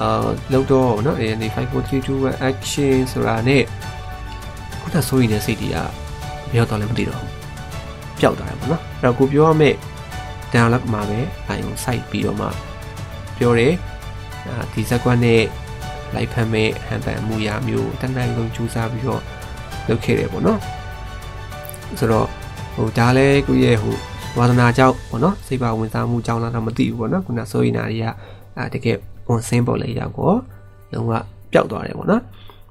[0.00, 3.62] အာလောက်တော့ပေါ့နော် AND 5432 action ဆိုတာနဲ့
[4.80, 5.76] ခုနဆိုရင်လည်းစိတ်တွေက
[6.50, 7.30] ဘယ်ရောက်တော့လဲမသိတော့ဘူး
[8.20, 9.76] ပျောက်သွားတယ်ပေါ့နော်အဲ့တော့ကိုပြောရမယ့်
[10.52, 12.48] download မှာပဲအရင် site ပြီးတော့မှ
[13.42, 13.72] ပြောတယ်
[14.72, 15.42] ဒီဇက်ကွက်နဲ့
[16.14, 19.22] လိုက်ဖမ်းမဲ့ဟန်ပန်မှုရာမျိုးတန်တန်လုံးကြိုးစားပြီးတော့
[19.88, 20.60] လုပ်ခဲ့တယ်ပေါ့နော်
[21.98, 22.26] ဆိုတော့
[22.74, 23.96] ဟိုဒါလည်းကိုရဲ့ဟို
[24.38, 28.06] ဝါသနာကြောင့်ပေါ့နော်စိတ်ပါဝင်စားမှုကြောင့်လားတော့မသိဘူးပေါ့နော်ခုနဆိုရင်နာတွေက
[28.56, 28.96] အဲတကယ်
[29.28, 30.38] ဝန်ဆင်းပေါ်လေရောက်တော့
[30.92, 31.12] လုံးဝ
[31.52, 32.22] ပျောက်သွားတယ်ပေါ့နော်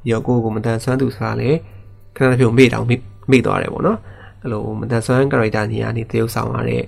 [0.04, 1.50] ပြီးတော့ကိုကိုမတန်ဆွမ်းသူဆိုတာလေ
[2.16, 2.86] ခဏတစ်ဖြုတ်မေ့တောင်
[3.32, 3.98] မေ့သွားတယ်ပေါ့နော်
[4.42, 6.84] အဲ့လိုမတန်ဆွမ်း character နေရာနေတရုပ်ဆောင်ရတဲ့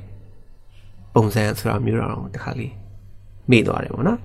[1.14, 2.83] ပုံစံဆိုတာမျိုးတော့တခါလေး
[3.52, 4.20] မေ့သွားတယ်ပေါ့နော်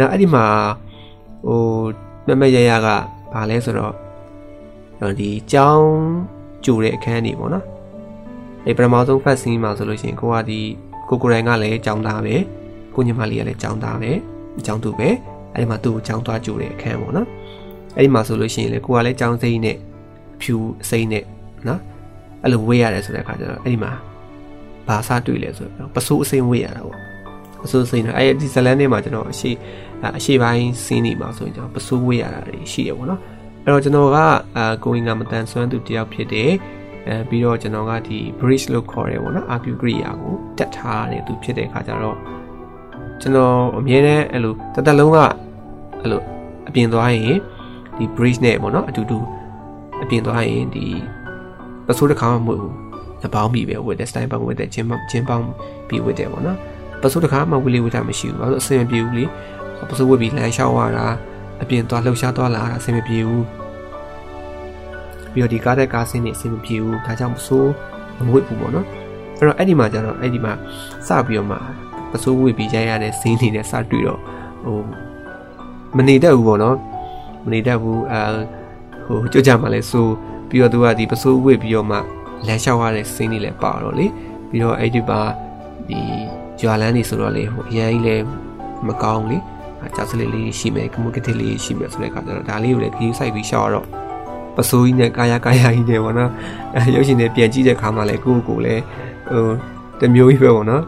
[0.00, 0.44] နောက်အဲ့ဒီမှာ
[1.46, 1.60] ဟို
[2.26, 2.88] မမရရက
[3.32, 3.94] ဘာလဲဆိုတော့
[5.20, 5.90] ဒီကြောင်း
[6.64, 7.64] ကြိုတဲ့အခန်းနေပေါ့နော်
[8.66, 10.60] အဲ့ပထမဆုံးဖတ်စင်းမှာဆိုလို့ရှိရင်ကိုကဒီ
[11.08, 12.36] ကိုကိုရိုင်ကလည်းကြောင်းသားပဲ
[12.94, 14.10] ကိုညီမလေးကလည်းကြောင်းသားပဲ
[14.66, 15.08] ကြောင်းသူပဲ
[15.54, 17.28] အဲ့ဒီမှာသူ့ကိုကြောင်းသွားကြိုတဲ့အခန်းပေါ့နော်
[17.96, 19.76] အဲ့ဒီမှာဆိုလို့ရှိရင်လေကိုကလည်းကြောင်းစိမ့်နဲ့
[20.40, 20.56] ဖြူ
[20.90, 21.24] စိမ့်နဲ့
[21.68, 21.80] နော်
[22.42, 23.92] အဲ့လိုဝေးရတယ်ဆိုတဲ့အခါကျတော့အဲ့ဒီမှာ
[24.88, 26.98] ဘာစားတွေ့လဲဆိုတော့ပစိုးအစိမ့်ဝေးရတာပေါ့
[27.62, 29.50] ပစိုးစိမ့်တော့အဲ့ဒီဇလန်ထဲမှာကျွန်တော်အရှိ
[30.16, 33.20] အရှိပိုင်းစင်းနေမှာဆိုရင်ကျွန်တော်ပစိုးဝေးရတာတွေရှိရပေါ့နော်
[33.64, 34.18] အဲ့တော့ကျွန်တော်က
[34.56, 36.50] အာကိုင်ကမတန်ဆွမ်းသူတယောက်ဖြစ်တယ်
[37.08, 42.16] အဲပြီးတော့ကျွန်တော်ကဒီ bridge လို့ခေါ်တယ်ပေါ့နော် argue ကရိယာကိုတက်ထားတယ်သူဖြစ်တဲ့အခါကျတော့
[43.20, 45.18] ကျွန်တော်အမြဲတမ်းအဲ့လိုတသက်လုံးက
[46.00, 46.22] အဲ့လို
[46.68, 47.38] အပြင်သွားရင်
[47.96, 49.18] ဒီ bridge နဲ့ပေါ့နော်အတူတူ
[50.02, 50.84] အပြင်သွားရင်ဒီ
[51.86, 52.74] ပစိုးတစ်ခါမှမဟုတ်ဘူး
[53.22, 55.44] နှပေါင်းပြီပဲဝတ်တဲ့ style ပေါင်းဝတ်တဲ့ချင်းချင်းပေါင်း
[55.88, 56.58] ပြီးဝတ်တယ်ပေါ့နော်
[57.02, 59.24] ပစိုးတစ်ခါမှဝတ်လေဝတ်တာမရှိဘူးဘာလို့အဆင်မပြေဘူးလေ
[59.90, 61.06] ပစိုးဝတ်ပြီးလမ်းလျှောက်ရတာ
[61.62, 63.46] အပြင်သွားလှုပ်ရှားသွားလာတာအဆင်မပြေဘူး
[65.32, 67.70] ပြီးတော့ဒီကားတဲ့ကားစင်းနေအဆင်မပြေဘူးဒါကြောင့်ပစိုး
[68.16, 68.86] မဝတ်ဘူးပေါ့နော်
[69.38, 70.52] အဲ့တော့အဲ့ဒီမှာကျတော့အဲ့ဒီမှာ
[71.06, 71.56] စပြီးတော့မှ
[72.12, 74.20] ပစိုးဝတ်ပြီးရိုက်ရတဲ့စင်းနေနဲ့စတွေ့တော့
[74.64, 74.78] ဟို
[75.96, 76.76] မနေတတ်ဘူးပေါ့နော်
[77.44, 78.22] မနေတတ်ဘူးအဲ
[79.06, 80.06] ဟိုကြွကြမှာလဲဆို
[80.48, 81.96] ပြီးတော့သူကဒီပစိုးဝတ်ပြီးတော့မှ
[82.46, 84.06] လမ်းလျှောက်ရတဲ့စင်းနေလဲပါတော့လေ
[84.48, 85.20] ပြီးတော့အဲ့ဒီပါ
[85.88, 85.98] ဒီ
[86.62, 88.16] ရွာလန်းနေဆိုတော့လေဟိုအရင်ကြီးလဲ
[88.86, 89.38] မကောင်းလေ
[89.96, 93.86] ကြောက်စလေးလေးရှိမယ်ကမကတိလေးရှိမယ်ဆိုတဲ့အခါကျတော့ဒါလေးကိုလည်းခရီးဆိုင်ပြီးရှောက်တော့
[94.56, 96.30] ပစိုးကြီးနဲ့ကာယကာယကြီးနဲ့ပေါ့နော်
[96.74, 98.82] အဲရုပ်ရှင်တွေပြန်ကြည့်တဲ့ခါမှလည်းကိုယ့်ကိုယ်လည်း
[99.30, 99.46] ဟို
[100.00, 100.82] တမျိုးကြီးပဲပေါ့နော်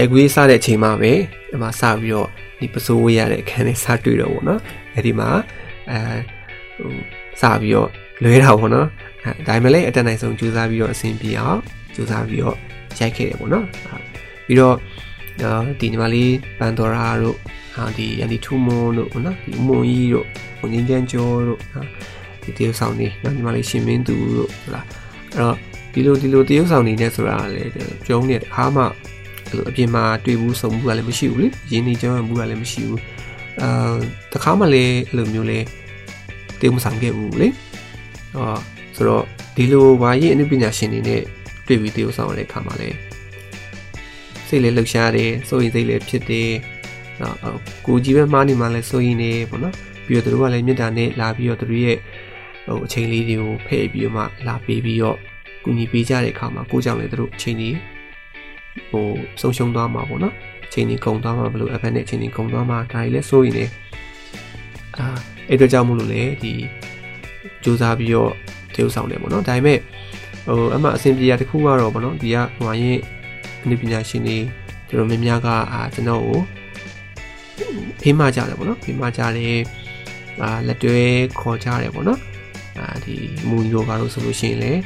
[0.00, 1.12] ရိုက်ကွေးစတဲ့အချိန်မှာပဲ
[1.50, 4.60] ဒီမှာစပြီးတော့ဒီပစိုးဝေးရတဲ့အခန်းလေးစတွေ့တော့ဗောနော်
[4.94, 5.28] အဲ့ဒီမှာ
[5.90, 5.98] အဲ
[6.78, 6.92] ဟို
[7.40, 7.88] စပြီးတော့
[8.22, 8.88] လွဲတာဗောနော်
[9.24, 11.60] အဲဒါမှလည်းအတက်နိုင်ဆုံးကြိုးစားပြီးတော့အဆင်ပြေအောင်
[11.94, 12.56] ကြိုးစားပြီးတော့
[12.98, 13.66] ရိုက်ခဲ့တယ်ဗောနော်
[14.46, 14.76] ပြီးတော့
[15.80, 17.36] ဒီညီမလေးပန်တော်ရာတို့
[17.74, 20.26] ဟာဒီယန်ဒီထူမွန်တို့နော်ဒီမွန်ကြီးတို့
[20.58, 21.60] ဘုံငင်းကျန်းကျော်တို့
[22.42, 24.86] ဒီတရုတ်ဆောင်နေနော်ညီမလေးရှင်မင်းသူတို့ဟုတ်လား
[25.32, 25.56] အဲ့တော့
[25.92, 27.64] ဒီလိုဒီလိုတရုတ်ဆောင်နေနဲ့ဆိုတာလေ
[28.06, 28.84] ကျုံးတဲ့အားမှ
[29.50, 33.00] အဲ့လိုအပြင်မှာတွေ့ဘူးစုံမှုကလည်းမရှိဘူးလေရင်းနှီးကြောင်းမှုကလည်းမရှိဘူး
[33.62, 33.96] အာ
[34.32, 35.58] တခါမှလည်းအဲ့လိုမျိုးလေ
[36.60, 37.48] တရုတ်မဆောင်ခဲ့ဘူးလေ
[38.36, 38.60] အော်
[38.96, 39.24] ဆိုတော့
[39.56, 41.22] ဒီလိုဘာရေးအနုပညာရှင်တွေနဲ့
[41.66, 42.96] တွေ့ပြီးတရုတ်ဆောင်ရတဲ့အခါမှာလည်း
[44.48, 46.50] စိတ်လည်းလှုပ်ရှားတယ်စိုးရင်စိတ်လည်းဖြစ်တယ်
[47.20, 47.36] နော်
[47.86, 49.74] ကိုကြီးပဲမှားနေမှလည်းစိုးရင်နေပေါ့နော်
[50.06, 51.98] ပြီးတော့သူတို့ကလည်းမြတ်တာနဲ့လာပြီးတော့သူတို့ရဲ့
[52.66, 55.16] ဟိုအချိန်လေးတွေကိုဖဲ့ပြီးတော့မှလာပေးပြီးတော့
[55.64, 57.74] ကူညီပေးကြတဲ့အခါမှာကိုကြောင့်လည်းသူတို့အချိန်ကြီး
[58.90, 59.06] ဟို
[59.40, 60.34] ဆုံးရှုံးသွားမှာပေါ့နော်
[60.66, 63.64] အချိန်ကြီးကုန်သွားမှာဘလို့အဖက်နဲ့အချိန်ကြီးကုန်သွားမှာဒါကြီးလည်းစိုးရင်နေ
[64.98, 65.06] အာ
[65.48, 66.52] အဲ့တော့ကြောင့်မလို့လေဒီ
[67.64, 68.32] စူးစမ်းပြီးတော့
[68.74, 69.78] တရုပ်ဆောင်တယ်ပေါ့နော်ဒါပေမဲ့
[70.46, 72.98] ဟိုအမှအဆင်ပြေရတခုကတော့ပေါ့နော်ဒီကဟိုရင်
[73.62, 74.38] အနည်းပညာရှင်တွေ
[74.88, 76.40] တို့တော်များများကအာကျွန်တော်ကို
[78.02, 79.60] ဖေးမကြတယ်ပေါ့နော်ဖေးမကြတယ်
[80.42, 80.98] အာလက်တွဲ
[81.40, 82.20] ခေါ်ကြတယ်ပေါ့နော်
[82.78, 83.14] အာဒီ
[83.48, 84.80] မူယောဂါလို့ဆိုလို့ရှိရင်လည်း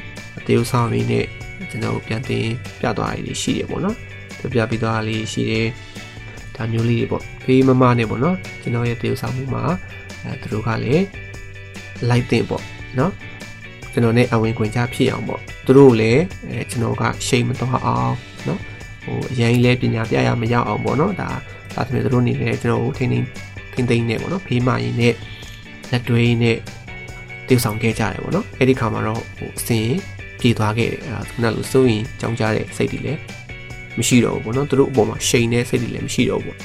[0.46, 1.24] တရုပ်ဆောင်နေနဲ့
[1.70, 2.46] ကျွန်တော်ပြန်တင်
[2.80, 3.96] ပြသွားရည်ရှိတယ်ပေါ့နော်
[4.38, 5.68] ပြပြပြီးသွားလေးရှိတယ်
[6.56, 9.62] ဒါမျိုးလေးတွေပေါ့ဖေးမမနဲ့ပေါ့နော်ကျွန်တော်ရဲ့တရုပ်ဆောင်မှုမှာ
[10.24, 11.04] အဲသူတို့ကလည်း
[12.10, 12.64] လိုက်တင်ပေါ့
[12.98, 13.12] နော်
[13.92, 18.14] ကျွန်တော်နဲ့အဝင်ခွင့်ချဖြစ်အောင်ပေါ့သူတို့လည်းအဲကျွန်တော်ကရှိန်မတော့အောင်
[18.48, 18.60] နော်
[19.04, 21.30] ဟိုအရင်လဲပညာပြရမရအောင်ပေါ့နော်ဒါ
[21.74, 23.26] ဒါသမီးတို့နေလည်းကျွန်တော်တို့ထိန်းထိန်း
[23.72, 25.14] ထိန်းသိမ်းနေပေါ့နော်ဖေးမရင်နဲ့
[25.90, 26.56] လက်တွဲနဲ့
[27.48, 29.88] တိဆောင်ခဲ့ကြတယ်ပေါ့နော်အဲ့ဒီခါမှာတော့ဟိုအစင်
[30.40, 33.20] ပြေးသွားခဲ့တယ်အဲ့ဒါခုနလိုစိုးရင်ကြောင်းကြတဲ့စိတ်တွေလည်း
[33.98, 36.58] မရှိတော့ဘူးပေါ့နော်သူတို့အပေါ်မှာရှိန်တဲ့စိတ်တွေလည်းမရှိတော့ဘူးပေါ့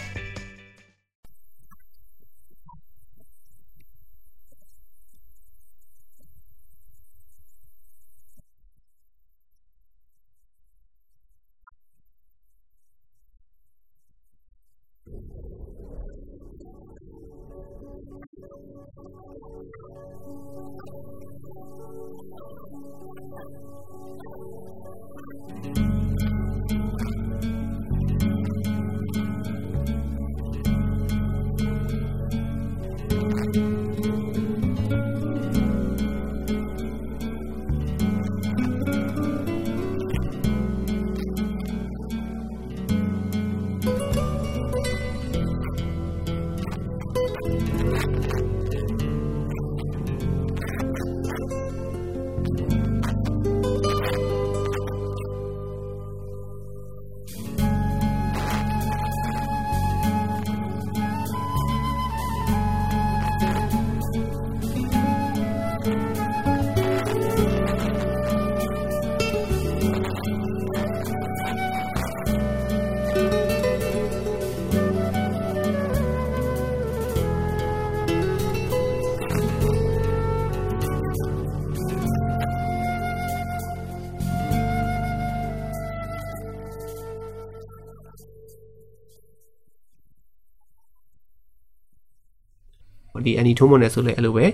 [93.25, 94.45] ဒီအန်နီထုံးမွန်နဲ့ဆိုလဲအဲ့လိုပဲ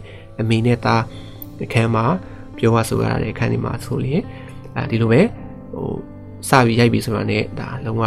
[0.41, 1.01] အမေနဲ့သား
[1.63, 2.05] အခန်းမှာ
[2.57, 4.21] ပြောရဆိုရတဲ့အခန်းဒီမှာဆိုရင်
[4.75, 5.21] အဲဒီလိုပဲ
[5.73, 5.89] ဟို
[6.49, 8.03] စပြီးရိုက်ပြီးဆိုတာနဲ့ဒါလုံးဝ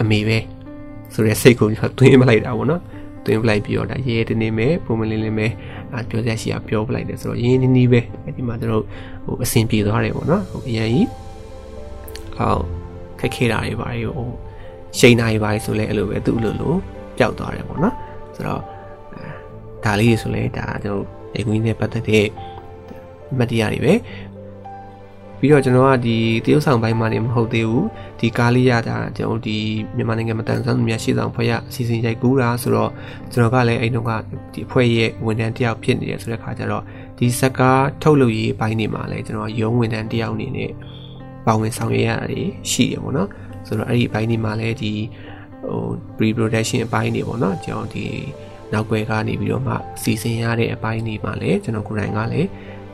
[0.00, 0.38] အမေပဲ
[1.14, 1.68] ဆိုရဲစိတ်ကို
[1.98, 2.82] တွင်းမလိုက်တာပေါ့နော်
[3.26, 5.46] တွင်းပလိုက်ပြီးတော့ဒါရဲရဲတင်းနေမယ်ပုံမလင်းလင်းပဲ
[5.92, 8.84] အပြောစရာရှိတာပြောပလိုက်တယ်ဆိုတော့ရင်းနှီးနှီးပဲအဲဒီမှာတို့
[9.24, 11.08] ဟိုအဆင်ပြေသွားတယ်ပေါ့နော်ဟိုအရင်ကြီး
[12.36, 12.58] ဟော
[13.20, 14.28] ခက်ခဲတာတွေပါဟို
[14.98, 16.74] ရှိန်တာတွေပါဆိုလဲအဲ့လိုပဲသူ့လိုလို
[17.18, 17.94] ပျောက်သွားတယ်ပေါ့နော်
[18.34, 18.62] ဆိုတော့
[19.84, 21.04] ဒါလေးဆိုလဲဒါကျွန်တော်
[21.34, 22.26] အေကွင်းနဲ့ပတ်သက်တဲ့
[23.32, 23.94] အမှတ်တရတွေပဲ
[25.38, 27.86] ပြီးတော့ကျွန်တော်ကဒီတရုတ်ဆောင်ပိုင်းမှာနေမဟုတ်သေးဘူး
[28.20, 29.56] ဒီကားလေးရတာကျွန်တော်ဒီ
[29.96, 32.90] မြန်မာနိုင်ငံမတန်ဆန်းသူများရှေ့ဆောင်ဖွဲ့ရအစီအစဉ်ရိုက်ကူးတာဆိုတော့
[33.32, 34.12] ကျွန်တော်ကလည်းအဲ့တုန်းက
[34.52, 36.82] ဒီအဖွဲ့ရဲ့ဝန်ထမ်းတယောက်ဖြစ်နေတယ်ဆိုတဲ့ခါကျတော့
[37.18, 40.70] ဒီဇက်ကားထုတ်လုပ်ရေးပိုင်းနေမှာလည်းကျွန်တော်ရုံးဝန်ထမ်းတယောက်အနေနဲ့
[41.46, 42.26] ပါဝင်ဆောင်ရွက်ရတာ
[42.70, 43.28] ရှိတယ်ပေါ့နော်
[43.66, 44.92] ဆိုတော့အဲ့ဒီဘိုင်းနေမှာလည်းဒီ
[45.68, 45.82] ဟို
[46.16, 48.06] pre production အပိုင်းနေပေါ့နော်ကျွန်တော်ဒီ
[48.72, 52.48] နောက်ွယ်ကနေပြီးတော့မှစီစဉ်ရတဲ့အပိုင်းတွေမှာလည်းကျွန်တော်ကိုယ်တိုင်ကလည်း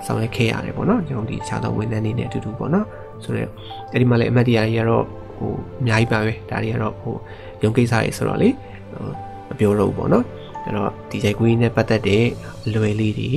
[0.06, 2.86] ဆောင်ရွက်ခဲ့ရတယ်ပေါ့နော်ကျွန်တော်ဒီခြားသောဝန်ထမ်းတွေနဲ့အတူတူပေါ့နော်
[3.24, 3.50] ဆိုတော့
[3.92, 5.04] အဲ့ဒီမှာလည်းအမတ်တရားတွေကတော့
[5.38, 5.50] ဟို
[5.80, 7.14] အများကြီးပါပဲဒါတွေကတော့ဟို
[7.62, 8.48] ရုံကိစ္စတွေဆိုတော့လေ
[9.48, 10.24] မပြောတော့ဘူးပေါ့နော်
[10.64, 12.24] အဲ့တော့ဒီရိုက်ကွေးနဲ့ပတ်သက်တဲ့
[12.66, 13.30] အလွယ်လေးတွေ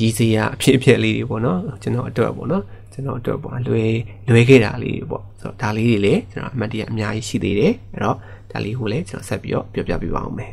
[0.00, 2.62] ရည်စရာအဖြစ်အပျက်လေးတွေပေါ့နော်ကျွန်တော်အတွက်ပေါ့နော်
[2.92, 3.92] ကျွန်တော်အတွက်ပေါ့လွယ်
[4.28, 8.16] လွယ်ခဲ့တာလေးတွေပေါ့ဆိုတော့ဒါလေးတွေလည်းကျွန်တော်အမှတ်တရအများကြီးရှိသေးတယ်အဲ့တော့
[8.50, 10.52] ဒါလေးကိုလည်းကျွန်တော်ဆက်ပြီးတော့ပြောပြပေးပါအောင်မယ်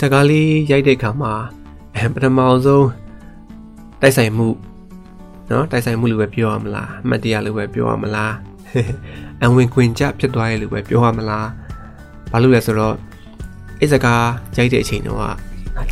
[0.00, 1.32] စကားလေးရိုက်တဲ့အခါမှာ
[2.14, 2.88] ပထမအောင်ဆုံး
[4.00, 4.48] တိုက်ဆိုင်မှု
[5.48, 8.34] เนาะတိုက်ဆိုင်မှုလို့ပဲပြောရမလားအမှတ်တရလို့ပဲပြောရမလား
[9.42, 11.48] အဝင်ခွင်ကြဖြစ်သွားရလို့ပဲပြောရမလား
[12.30, 12.94] ဘာလို့လဲဆိုတော့
[13.80, 15.20] အဲ့စကားရိုက်တဲ့အချိန်တော့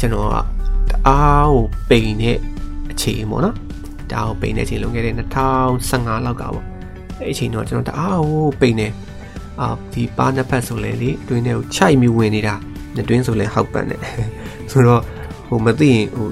[0.01, 0.37] ကျွန်တော်က
[0.91, 2.39] တအားကိုပိန်တဲ့
[2.93, 3.57] အချိန်ပေါ့နော်
[4.11, 5.15] တအားကိုပိန်တဲ့အချိန်လွန်ခဲ့တဲ့
[5.71, 6.65] 2015လောက်ကပေါ့
[7.19, 8.89] အဲ့အချိန်တော့ကျွန်တော်တအားကိုပိန်နေ
[9.61, 12.55] အာဒီပါးနှစ်ဖက်ဆိုလဲလေအတွင်းထဲကိုခြိုက်ပြီးဝင်နေတာ
[13.02, 14.02] အတွင်းဆိုလဲဟောက်ပန်တယ်
[14.72, 15.02] ဆိုတော့
[15.48, 16.30] ဟိုမသိရင်ဟို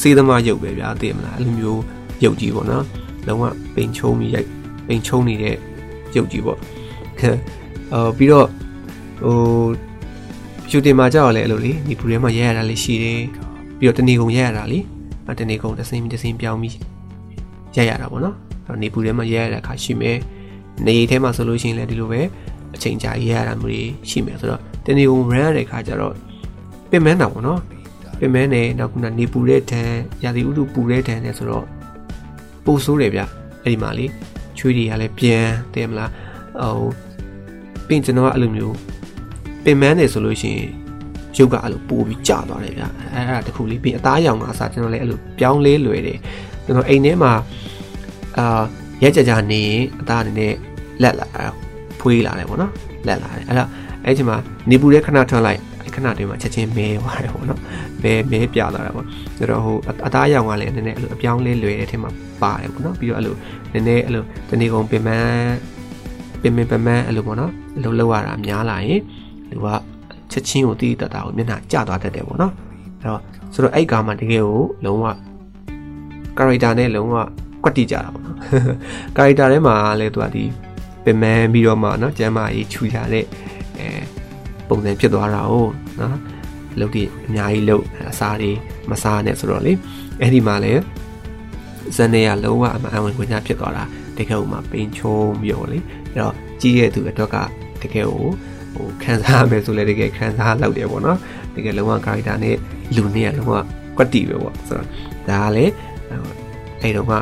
[0.00, 1.82] စေးသမားရုပ်ပဲဗျာသိမလားအဲ့လိုမျိုး
[2.24, 2.84] ရုပ်ကြီးပေါ့နော်
[3.26, 3.42] လုံးဝ
[3.74, 4.48] ပိန်ချုံပြီးရိုက်
[4.86, 5.56] ပိန်ချုံနေတဲ့
[6.16, 6.58] ရုပ်ကြီးပေါ့
[7.92, 8.48] အော်ပြီးတော့
[9.22, 9.36] ဟို
[10.70, 13.20] ရှူတင်မှာကြောက်ရလဲအဲ့လိုလေဒီပူထဲမှာရဲရတာလေးရှိတယ်
[13.78, 14.78] ပြီးတော့တနေကုန်ရဲရတာလေ
[15.38, 16.76] တနေကုန်တစ်စင်းတစ်စင်းပြောင်းပြီး
[17.76, 18.36] ရဲရတာပေါ့နော်
[18.66, 20.16] အဲ့နေပူထဲမှာရဲရတဲ့အခါရှိမယ်
[20.86, 22.20] နေထဲမှာဆိုလို့ရှိရင်လည်းဒီလိုပဲ
[22.74, 26.14] အချိန်ကြာရဲရတာမျိုးတွေရှိမယ်ဆိုတော့ တနေကုန် run ရတဲ့အခါကျတော့
[26.90, 27.60] ပင်မန်းတာပေါ့နော်
[28.20, 29.90] ပင်မန်းနေနောက်ခုနနေပူတဲ့ဒဏ်
[30.24, 31.66] ရာသီဥတုပူတဲ့ဒဏ်နဲ့ဆိုတော့
[32.64, 33.20] ပိုဆိုးတယ်ဗျ
[33.64, 34.06] အဲ့ဒီမှာလေ
[34.58, 36.10] ချွေးတွေကလည်းပြန်တယ်မလား
[36.62, 36.82] ဟို
[37.88, 38.76] ပင်ကျွန်တော်ကအဲ့လိုမျိုး
[39.64, 40.70] ပင်မန်းနေဆိုလို့ရှိရင်
[41.36, 42.82] ရုပ်ကအဲ့လိုပိုပြီးကျသွားတယ်ဗျ
[43.14, 46.18] အဲ့ဒါတခုလေးပြီးအသားရောင်ကအစားကျွန်တော်လည်းအဲ့လိုပြောင်းလဲလွယ်တယ်
[46.64, 47.32] ကျွန်တော်အိမ်ထဲမှာ
[48.38, 48.62] အာ
[49.02, 49.62] ရဲကြကြနေ
[50.00, 50.54] အသားအနေနဲ့
[51.02, 51.26] လက်လာ
[52.00, 52.72] ဖွေးလာတယ်ပေါ့နော်
[53.06, 53.68] လက်လာတယ်အဲ့တော့
[54.04, 54.36] အဲ့ဒီမှာ
[54.70, 57.60] နေပူတဲ့ခဏထွက်လိုက်အဲ့ခဏတွေမှာချက်ချင်းမဲသွားတယ်ပေါ့နော်
[58.02, 59.76] မဲမဲပြလာတာပေါ့ဆိုတော့ဟို
[60.06, 62.10] အသားရောင်ကလည်းနည်းနည်းအဲ့လိုအပြောင်းလဲလွယ်တဲ့ထဲမှာ
[62.42, 63.36] ပါတယ်ပေါ့နော်ပြီးတော့အဲ့လို
[63.72, 65.54] နည်းနည်းအဲ့လိုတနေကုန်ပင်ပန်း
[66.42, 69.00] ပင်ပင်ပန်းပန်းအဲ့လိုပေါ့နော်အလုံးလောက်ရတာများလာရင်
[69.50, 69.68] လူက
[70.32, 72.52] ချက်ချင်းကိုတီးတတ်တာကိုမျက်နှာကျသွားတတ်တယ်ပေါ့နော်
[73.00, 73.20] အဲ့တော့
[73.54, 75.06] ဆိုတော့အဲ့ကောင်မှတကယ်ကိုလုံးဝ
[76.36, 77.14] character နဲ့လုံးဝ
[77.64, 78.36] ကွက်တိကြတာပေါ့နော်
[79.16, 80.44] character ထဲမှာလည်းသူကဒီ
[81.04, 83.24] ပင်ပန်းပြီးတော့မှနော်ကျမ်းမာရေးခြူရတဲ့
[83.80, 83.90] အဲ
[84.68, 85.54] ပုံစံဖြစ်သွားတာ哦
[86.00, 86.16] နော်
[86.80, 88.50] လုပ်ဒီအများကြီးလုပ်အစားတွေ
[88.90, 89.72] မစားနဲ့ဆိုတော့လေ
[90.20, 90.72] အဲ့ဒီမှာလဲ
[91.96, 93.84] ဇန်နေရလုံးဝအမှန်ဝင်ခွင့်ရဖြစ်သွားတာ
[94.16, 95.78] တကယ်ဟိုမှာပိန်ချုံပြီးတော့လေ
[96.12, 97.36] အဲ့တော့ကြီးရဲ့သူအတွက်က
[97.82, 98.26] တကယ်ဟို
[98.74, 101.18] ဟိုခံစားရမယ်ဆိုလဲတကယ်ခံစားလောက်တယ်ပေါ့နော်
[101.54, 102.56] တကယ်လုံးဝ character နဲ့
[102.96, 103.54] လူနဲ့ကလုံးဝ
[103.96, 104.88] ကွက်တီပဲပေါ့ဆိုတော့
[105.28, 105.72] ဒါကလည်း
[106.82, 107.12] အဲ့တော့က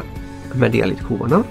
[0.53, 1.45] အမှတ်တရလေးတစ်ခုပေါ့နော်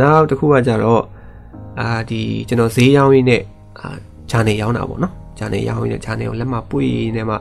[0.00, 1.04] နောက်တစ်ခုကကြတော့
[1.80, 3.42] အာဒီကျွန်တော်ဈေးရောင်းရင်းနဲ့
[3.78, 3.88] အာ
[4.30, 6.84] ဂျာနယ်ရောင်းတာပေါ့နော်ဂျာနယ်ရောင်းရင်းနဲ့ဂျာနယ်ကိုလက်မပွေ
[7.16, 7.36] နေမှ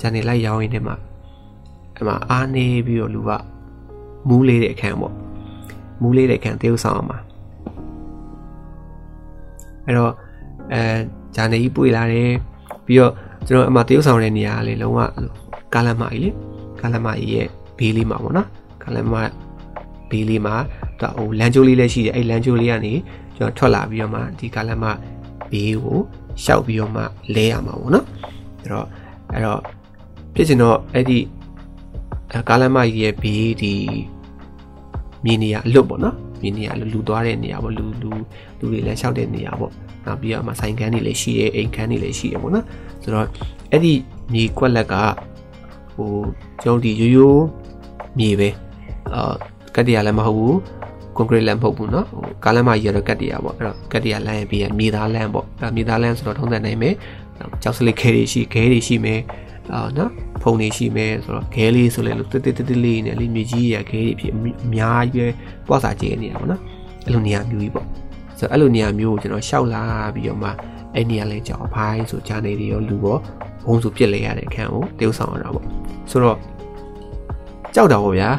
[0.00, 3.30] ဂျာနယ်လိုက်ရောင်းရင်းနဲ့မှအဲ့မှာအားနေပြီးတော့လူက
[4.28, 5.14] မူးလေးတဲ့အခန်းပေါ့
[6.02, 7.18] မူးလေးတဲ့အခန်းတေးဥဆောင်အောင်မှာ
[9.84, 10.12] အဲ့တော့
[10.72, 10.82] အဲ
[11.36, 12.32] ဂျာနယ်ကြီးပွေလာတယ်
[12.86, 13.12] ပြီးတော့
[13.46, 14.98] ကျွန်တော်အမှတေးဥဆောင်တဲ့နေရာလေးလုံးဝ
[15.74, 16.30] ကာလမကြီးလေ
[16.80, 17.48] ကာလမကြီးရဲ့
[17.78, 18.48] ဘေးလေးမှာပေါ့နော်
[18.82, 19.14] ကာလမ
[20.10, 20.56] ဘေးလေးမှာ
[21.00, 22.92] တော့ဟိုလမ်းကျိုးလေးလည်းရှိတယ်အဲ့လမ်းကျိုးလေးကနေ
[23.36, 24.84] ကျွန်တော်ထွက်လာပြီးတော့မှဒီကာလမ
[25.50, 25.98] ဘေးကို
[26.44, 27.02] ရှောက်ပြီးတော့မှ
[27.34, 28.06] လဲရမှာပေါ့နော်
[28.60, 28.86] အဲ့တော့
[29.32, 29.60] အဲ့တော့
[30.34, 31.18] ဖြစ်ချင်တော့အဲ့ဒီ
[32.48, 33.74] ကာလမကြီးရဲ့ဘေးဒီ
[35.24, 38.10] မြေနေရအလွတ်ပေါ့နော်မြေနေရလူသွားတဲ့နေရာပေါ့လူလူ
[38.58, 39.72] လူတွေလည်းရှောက်တဲ့နေရာပေါ့
[40.04, 42.64] နောက်ပြီးတော့မှဆိုင်ခန်းတွေလည်းရှိတယ်အိမ်ခန်းတွေလည်းရှိတယ်ပေါ့နော်
[43.02, 43.26] ဆိုတော့
[43.70, 43.92] အဲ့ဒီ
[44.32, 44.94] မြေကွက်လက်က
[45.94, 46.10] ဟို
[46.62, 47.44] ကျွန်တော်ဒီရိုးရိုး
[48.18, 48.48] မြေပဲ
[49.14, 49.34] အာ
[49.75, 50.59] ကတ်တရလည်းမဟုတ်ဘူး
[51.15, 56.95] ကွန်ကရစ်လည်းမဟုတ်ဘူးเนาะဟိုကားလမ်းမကြီးရတော့ကတ်တရပေါ့အဲ့တော့ကတ်တရလမ်းရဲ့ပြီးရမြေသားလမ်းပေါ့အဲ့မြေသားလမ်းဆိုတော့ထုံးစံနိုင်မယ်
[57.63, 59.21] ကြောက်စလိခဲတွေရှိခဲတွေရှိမယ်
[59.73, 65.27] အာနော်ဖုန်တွေရှိမယ်ဆိုတော့ခဲလေးဆိုလဲလို့တစ်တစ်တစ်လေးနဲ့လေးမြေကြီးရခဲတွေဖြစ်အများကြီးပဲ
[65.67, 66.61] ပွားစာကျဲနေတာပေါ့နော်
[67.05, 67.85] အဲ့လိုနေရာမျိုးကြီးပေါ့
[68.39, 69.83] ဆိုတော့အဲ့လိုနေရာမျိုးကိုကျွန်တော်ရှောက်လာ
[70.15, 70.49] ပြီးတော့မှ
[70.95, 73.17] အဲ့နေရာလဲကြောက်ဖိုင်းဆိုဂျာနေတွေရောလူရော
[73.65, 75.65] ဘုံဆိုပြစ်လဲရတဲ့အခန်းကိုတေးဥဆောင်ရတာပေါ့
[76.11, 76.37] ဆိုတော့
[77.75, 78.29] ကြောက်တာပေါ့ဗျာ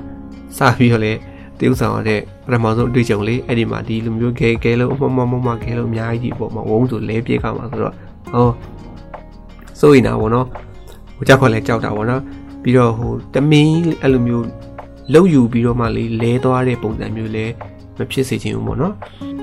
[0.58, 1.14] စပြီးတော့လေ
[1.60, 7.94] တေးဥဆောင်ရတဲ့ပထမဆုံးအတွေ့အကြုံလေးအဲ့ဒီမှာဒီလူမျိုးခဲခဲလို့မမမမခဲလို့အများကြီးပေါ့မဝုံဆိုလဲပြေးကမှာဆိုတော့
[8.34, 8.52] ဟော
[9.80, 10.48] စိုးရင်တာပေါ့နော်
[11.16, 12.22] ဟိုကြောက်ခွက်လဲကြောက်တာပေါ့နော်
[12.64, 14.46] ပြီးတော့ဟိုတမင်းအဲ့လိုမျိုး
[15.14, 17.46] လှုပ်ယူပြီးတော့မှလေလဲသွားတဲ့ပုံစံမျိုးလဲ
[17.98, 18.94] မဖြစ်စေချင်ဘူးပေါ့နော်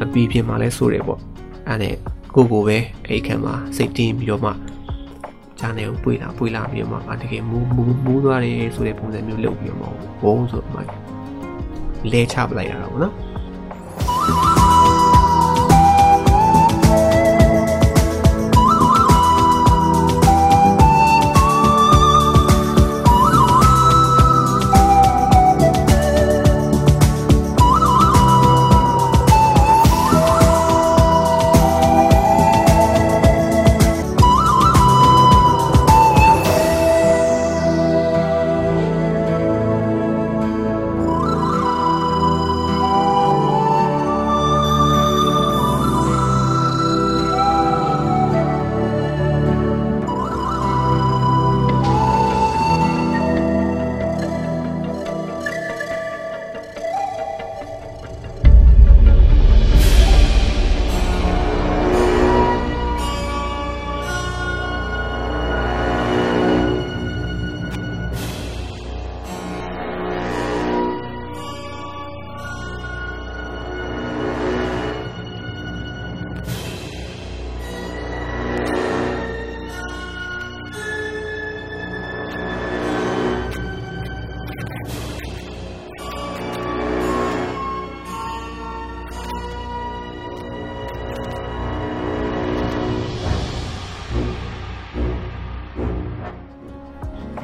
[0.02, 1.20] အပီးဖြစ်မှလဲစိုးတယ်ပေါ့
[1.68, 1.90] အဲ့ဒါ
[2.34, 2.76] ကိုကိုပဲ
[3.08, 4.50] အဲ့ခံမှာစိတ်တင်းပြီးတော့မှ
[5.60, 9.86] ဂျာနယ်ကိုပွေလာပွေလာပြီးတော့မှအတကယ်မူးမူးမူးသွားတယ်ဆိုတဲ့ပုံစံမျိုးလုပ်ပြီးတော့မှ
[10.22, 10.80] ဘုံဆိုမှ
[12.12, 13.14] လဲချပလိုက်ရတာပေါ့နော်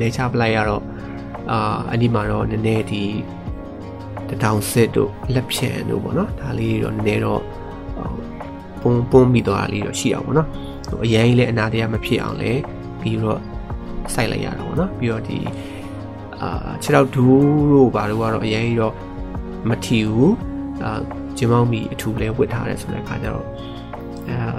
[0.01, 0.83] လဲချပလိုက်ရတော့
[1.51, 3.03] အာအဒီမှာတော့နည်းနည်းဒီ
[4.29, 7.43] တထောင်စစ်တို့လက်ဖြန်တို့ပေါ့နော်ဒါလေးတော့နည်းနည်းတော့
[8.83, 10.49] ပုံပုံမိသွားတာလေးတော့ရှိအောင်ပေါ့နော်
[10.89, 12.53] ဟိုအရင်ကြီးလည်းအနာတရားမဖြစ်အောင်လဲ
[13.01, 13.41] ပြီးတော့
[14.15, 15.39] စိုက်လိုက်ရတာပေါ့နော်ပြီးတော့ဒီ
[16.41, 18.95] အာခြေထောက်ဒူးတို့ဘာလို့ကတော့အရင်ကြီးတော့
[19.69, 20.35] မထီဘူး
[20.85, 21.01] အာ
[21.37, 23.47] ဂျင်းမောင်းမီအထူလဲဝတ်ထားတယ်ဆိုတဲ့အခါကျတော့
[24.31, 24.57] အာ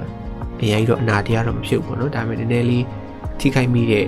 [0.62, 2.84] အရင်ကြီးတော့အနာတရားတော့မဖြစ်ဘူးပေါ့နော်ဒါပေမဲ့နည်းနည်းလေး
[3.40, 4.04] ထိခိုက်မိတဲ့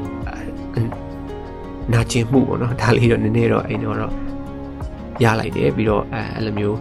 [1.93, 3.97] နာကျင်မှုပေါ့နော်ဒါလေးတော့နည်းနည်းတော့အဲ့တော့
[5.23, 6.79] ရလိုက်တယ်ပြီးတော့အဲအဲ့လိုမျိုး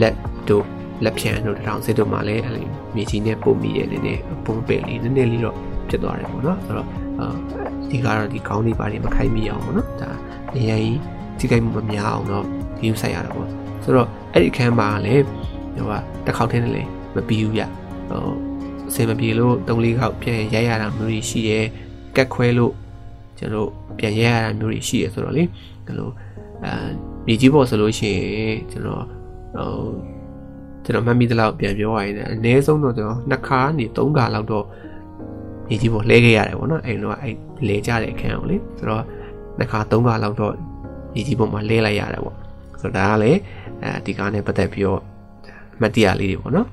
[0.00, 0.14] လက်
[0.48, 0.64] တို့
[1.04, 5.56] လက်ဖြန်တို့တောင်စစ်တို့မှလည်းအဲ့လိုမြေကြီးနဲ့ပုံမိရဲ့နည်းနည်းပုံပယ်လေးနည်းနည်းလေးတော့
[5.88, 6.86] ဖြစ်သွားတယ်ပေါ့နော်ဆိုတော့
[7.90, 10.10] ဒီကတော့ဒီကောင်းလေးပါတယ်မခိုက်မိအောင်ပေါ့နော်ဒါ
[10.54, 10.98] နေရာကြီး
[11.38, 12.44] ထိခိုက်မှုမများအောင်တော့
[12.78, 13.48] ဒီဆိုင်ရတာပေါ့
[13.84, 15.24] ဆိုတော့အဲ့ဒီအခန်းမှာလည်း
[15.76, 15.92] ဟိုက
[16.26, 17.62] တစ်ခေါက်တည်းနဲ့လည်းမပြီးဘူးပြ
[18.08, 18.32] ဟို
[18.88, 21.60] အစင်မပြေလို့၃၄ခေါက်ပြန်ရိုက်ရတာမျိုးရှိရဲ
[22.16, 22.72] ကက်ခွဲလို့
[23.38, 23.68] ကျွန်တော်
[23.98, 25.44] ပြန်ရဲရတာမျိုးတွေရှိရဆိုတော့လေ
[25.86, 26.08] ဒီလို
[26.64, 26.72] အဲ
[27.26, 29.04] မြေကြီးပေါ်ဆိုလို့ရှိရင်ကျွန်တော်
[29.56, 29.70] ဟို
[30.84, 34.64] ကျွန်တော်မှတ်မိသလောက်ပြန်ပြောရရင်အနည်းဆုံးတော့ကျွန်တော်နှစ်ခါနေသုံးခါလောက်တော့
[35.68, 37.34] မြေကြီးပေါ်လှဲခဲ့ရတယ်ပေါ့နော်အဲ့တော့အဲ့
[37.68, 39.02] လဲကြတဲ့အခန်းကိုလေဆိုတော့
[39.58, 40.54] နှစ်ခါသုံးခါလောက်တော့
[41.14, 42.36] မြေကြီးပေါ်မှာလဲလိုက်ရတယ်ပေါ့
[42.80, 43.38] ဆိုတော့ဒါကလည်း
[43.82, 45.00] အဲဒီကားနဲ့ပတ်သက်ပြီးတော့
[45.80, 46.68] မတ်တရားလေးတွေပေါ့နော်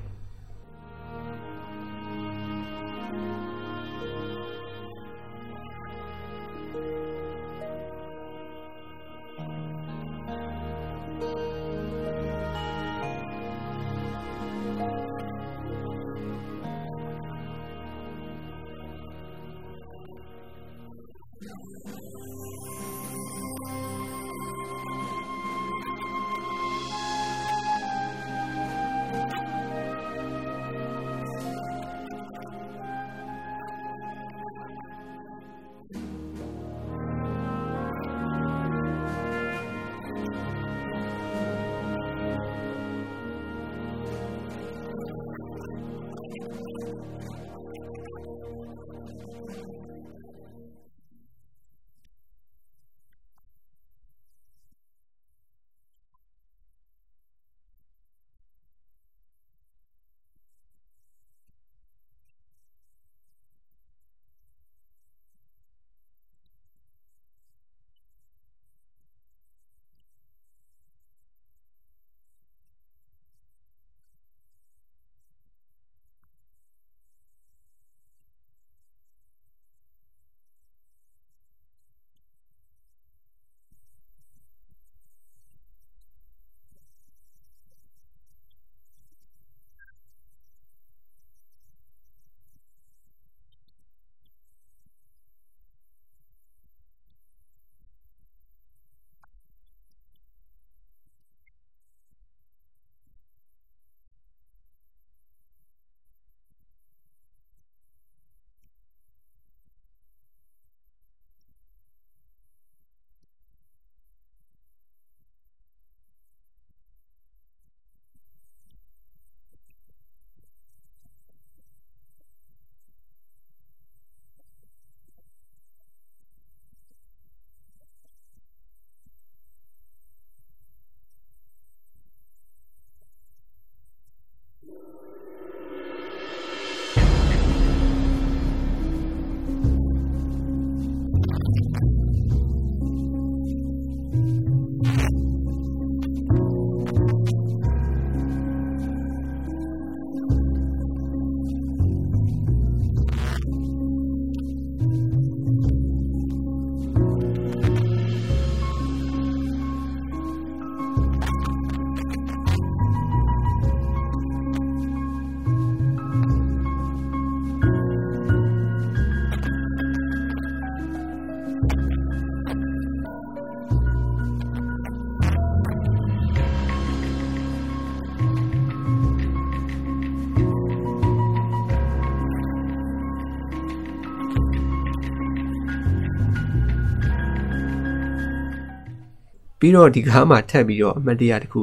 [189.64, 191.62] ပြီးတော့ဒီကားမှာထပ်ပြီးတော့အမှတ်တရတစ်ခု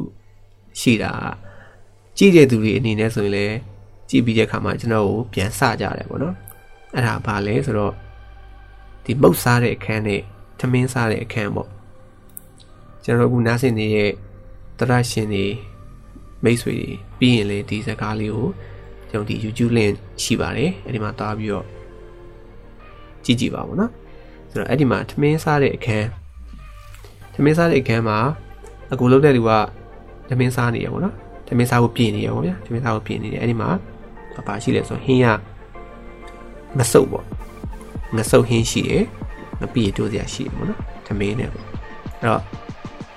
[0.79, 1.13] ရှိတာ
[2.17, 3.55] ကြည့်တဲ့သူတွေအနေနဲ့ဆိုရင်လည်း
[4.09, 6.35] ကြည့်ပြီးတဲ့အခါမှာကျွန်တော်ကိုပြန်စကြတယ်ပေါ့နော်
[6.95, 7.93] အဲ့ဒါဘာလဲဆိုတော့
[9.05, 10.21] ဒီမုတ်စားတဲ့အခန်းနဲ့
[10.59, 11.69] ထမင်းစားတဲ့အခန်းပေါ့
[13.03, 14.11] ကျွန်တော်အခုနားဆင်နေတဲ့
[14.79, 15.45] တရရှင်တွေ
[16.43, 16.89] မိတ်ဆွေတွေ
[17.19, 18.47] ပြီးရင်လေဒီစကားလေးကို
[19.09, 19.93] ကျွန်တော်ဒီ YouTube link
[20.23, 21.65] ရှိပါတယ်အဲ့ဒီမှာတွားပြီးတော့
[23.23, 23.91] ကြည့်ကြည့်ပါဦးနော်
[24.51, 26.07] ဆိုတော့အဲ့ဒီမှာထမင်းစားတဲ့အခန်း
[27.33, 28.17] သမင်းစားတဲ့အခန်းမှာ
[28.93, 29.51] အကူလုံးတဲ့လူက
[30.29, 31.15] သမင်းစားနေရပေါ့နော်
[31.47, 33.69] သမင်းစားကိုပြင်နေရပေါ့ဗျာသမင်းစားကိုပြင်နေတယ်အဲ့ဒီမှာ
[34.47, 35.27] ဘာရှိလဲဆိုဟင်းက
[36.77, 37.25] ငဆုပ်ပေါ့
[38.17, 39.03] ငဆုပ်ဟင်းရှိတယ်
[39.61, 41.65] ငပြည့်တိုးစရာရှိတယ်ပေါ့နော်သမင်းနဲ့ပေါ့
[42.19, 42.41] အဲ့တော့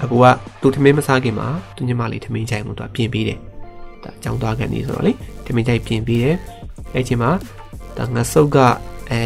[0.03, 0.25] အကူက
[0.61, 3.39] သူသမင်းမစားခင်မှာသူညမလေးသမင်းချိုင်ကိုသူပြင်ပေးတယ်
[4.03, 5.13] ဒါအကြောင်းသွားကန်နေဆိုတော့လေ
[5.47, 6.37] သမင်းချိုင်ပြင်ပေးတယ်
[6.95, 7.31] အဲ့ချိန်မှာ
[7.97, 8.59] ဒါငဆုပ်က
[9.11, 9.21] အဲ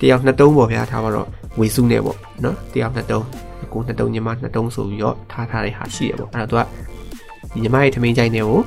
[0.00, 1.28] တယောက်နှစ်တုံးပေါ့ဗျာထားပါတော့
[1.60, 3.26] ဝေစုနဲ့ပေါ့နော်တယောက်နှစ်တုံး
[3.74, 6.66] ကိုနှစ်တုံးညီမနှစ်တုံးဆိုပြီးတော့ထားထားတဲ့ဟာရှိရပေါ့အဲ့တော့
[7.52, 8.60] သူကညီမရဲ့ထမင်းကြိုင်တွေကို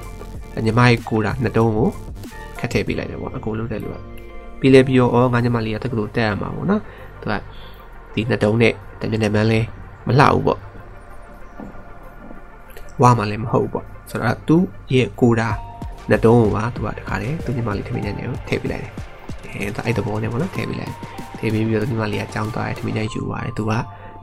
[0.65, 1.89] ညီမရဲ့ကိုတာနှစ်တုံးကို
[2.59, 3.95] ခတ်ထည့်ပေးလိုက်တယ်ပေါ့အကုန်လုံးတဲ့လူက
[4.59, 6.81] ပြီးလဲပြီးတော့ဩငါညီမလေးကတက္ကသိုလ်တက်ရမှာပေါ့နော်
[7.21, 7.33] သူက
[8.13, 9.59] ဒီနှစ်တုံးနဲ့တမျက်နှာမှန်းလဲ
[10.07, 10.59] မလှဘူးပေါ့
[13.01, 14.57] ဝါမှလည်းမဟုတ်ဘူးပေါ့ဆိုတော့သူ
[14.93, 15.49] ရဲ့ကိုတာ
[16.09, 18.93] နှစ်တုံးကိုပါသူကတခါတည်းသူညီမလေးထမင်းကြိုင်တွေကိုထည့်ပေးလိုက်တယ်
[19.55, 20.93] အဲဒါအဲ့တဘောနဲ့ပေါ့နော်ထည့်ပေးလိုက်
[21.39, 23.73] ထည့်ပေးပြီးတော့ညီမလေးကကြောင်းသွားတယ်ထမင်းကြိုင်ယူသွားတယ်သူက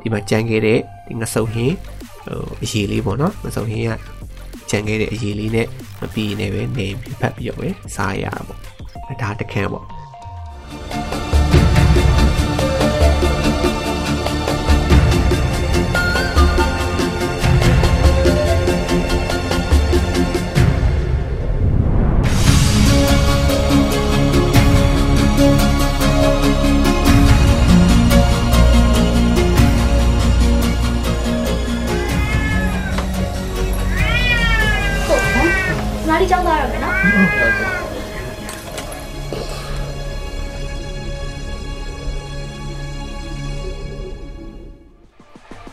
[0.05, 0.79] ဒီမှာကြံခဲ့တဲ့
[1.09, 1.77] ဒီငဆုပ်ဟင်း
[2.25, 3.91] ဟိုအရေးလေးပေါ့နော်ငဆုပ်ဟင်းက
[4.71, 5.67] ကြံခဲ့တဲ့အရေးလေးနဲ့
[6.01, 6.87] မပြီးနေပဲနေ
[7.21, 8.61] ဖတ်ပြီးတော့ပဲစားရတာပေါ့
[9.09, 9.87] အဲဒါတခန့်ပေါ့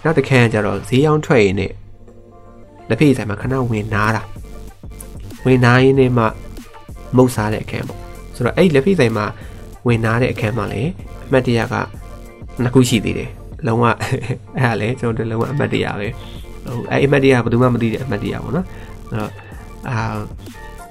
[0.03, 1.71] နောက်တစ်ခါကျတော့ဈေးရောင်းထွက်ရင်းနဲ့
[2.89, 4.23] လက်ဖေးဆိုင်မှာခဏဝင်နားတာ
[5.45, 6.25] ဝင်နားရင်းနဲ့မှ
[7.17, 7.99] မုတ်စားတဲ့အခန်းပေါ့
[8.35, 9.25] ဆိုတော့အဲ့လက်ဖေးဆိုင်မှာ
[9.87, 10.91] ဝင်နားတဲ့အခန်းမှာလည်း
[11.27, 11.75] အမှတ်တရက
[12.61, 13.29] နှစ်ခုရှိသေးတယ်
[13.67, 16.07] လုံးဝအဲ့ဒါလည်းကျွန်တော်တို့လုံးဝအမှတ်တရပဲ
[16.65, 18.65] ဟိုအဲ့အမှတ်တရဘယ်သူမှမသိတဲ့အမှတ်တရပေါ့နော်
[19.09, 19.31] အဲ့တော့
[19.89, 19.97] အာ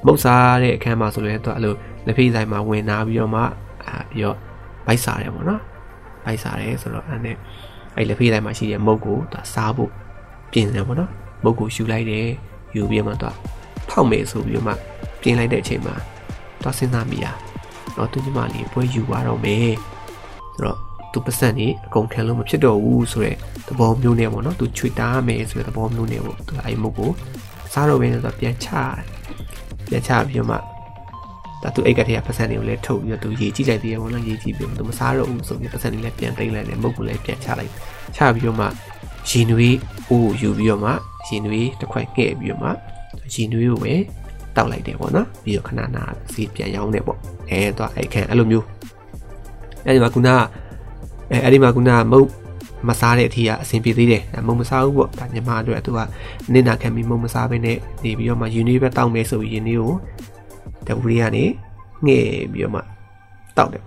[0.06, 1.74] မုတ်စားတဲ့အခန်းမှာဆိုရင်တော့အဲ့လို
[2.06, 3.42] လက်ဖေးဆိုင်မှာဝင်နာပြီးတော့မှ
[3.86, 4.36] အာပြီးတော့
[4.86, 5.62] ဗိုက်စားတယ်ပေါ့နော်
[6.24, 7.36] ဗိုက်စားတယ်ဆိုတော့အဲ့နဲ့
[7.96, 9.90] အဲ့လက်ဖေးတိုင်းမှာရှိတဲ့မုတ်ကိုသူစားဖို့
[10.52, 11.10] ပြင်တယ်ပေါ့နော်
[11.44, 12.26] မုတ်ကိုယူလိုက်တယ်
[12.76, 13.30] ယူပြီးမှသူ
[13.88, 14.72] ဖောက်မယ်ဆိုပြီးမှ
[15.20, 15.94] ပြင်လိုက်တဲ့အချိန်မှာ
[16.62, 17.32] သူစဉ်းစားမိတာ
[17.96, 19.72] တော့သူညီမလေးပွဲယူသွားတော့မယ်
[20.54, 20.78] ဆိုတော့
[21.12, 23.36] သူပတ်စံနေအကုန်ခံလို့မဖြစ်တော့ဘူးဆိုတော့
[23.68, 27.10] သဘောမျိုးနဲ့ပေါ့နော်သူချွေတားမယ်ဆိုတဲ့သဘောမျိုးနဲ့ပေါ့သူအဲ့မုတ်ကို
[27.72, 28.68] စားတော့ပဲဆိုတော့ပြန်ချ
[29.88, 30.56] ပြန်ချပြီးမှ
[31.62, 37.72] ဒါသူအိတ်ကတည်းကပတ်စံတွေကိုလည်းထုတ်ပြီးတော့သူရေကြည့်လိုက်သေးတယ်ဘောနော်ရေကြည့်ပြီးတော့သူမစားတော့ဘူးဆိုပြီးပတ်စံတွေလည်းပြန်တိတ်လိုက်တယ်မုတ်ကိုလည်းပြန်ချလိုက်
[38.16, 38.66] ချပြီးတော့မှ
[39.30, 39.76] ရေနွေး
[40.10, 40.90] အိုးယူပြီးတော့မှ
[41.28, 42.70] ရေနွေးတစ်ခွက်ငှဲ့ပြီးတော့မှ
[43.34, 43.94] ရေနွေးကိုပဲ
[44.56, 47.18] တောက်လိုက်တယ်ပေါ့နော်ပြီးတော့ခဏနာစီပြန်ရောင်းတယ်ပေါ့
[47.50, 48.66] အဲတော့အဲ့ခံအဲ့လိုမျိုး
[49.84, 50.28] အဲ့ဒီမှာခုန
[51.30, 52.28] အဲအဲ့ဒီမှာခုနမုတ်
[52.88, 55.98] မစားတဲ့အထီးကအဆင်ပြေသေးတယ်မုံမစားဘူးပေါ့ဒါညီမအတွက်သူက
[56.52, 59.92] နင့်နာခံပြီးမုံမစားဘဲနဲ့နေပြီးတော့မှယူနီပဲတောက်မယ်ဆိုပြီးယင်းလေးကို
[60.86, 61.44] တပူရီကနေ
[62.06, 62.80] ငှဲ့ပြီးတော့မှ
[63.56, 63.82] တောက်တယ်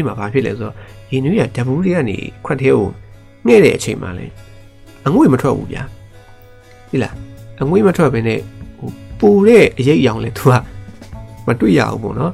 [0.00, 0.74] အဲ့မှာဘာဖြစ်လဲဆိုတော့
[1.12, 2.86] ရေနွေးကဓာဘူးတွေကနေခွက်သေးကို
[3.46, 4.26] ငှဲ့တဲ့အချိန်မှာလဲ
[5.06, 5.82] အငွေ့မထွက်ဘူးဗျာ
[6.90, 7.14] ဒီလား
[7.62, 8.40] အငွေ့မထွက်ဘဲနဲ့
[8.78, 8.90] ဟို
[9.20, 10.52] ပူတဲ့အရေးအယောင်လဲသူက
[11.46, 12.32] မတွေ့ရဘူးပေါ့နော်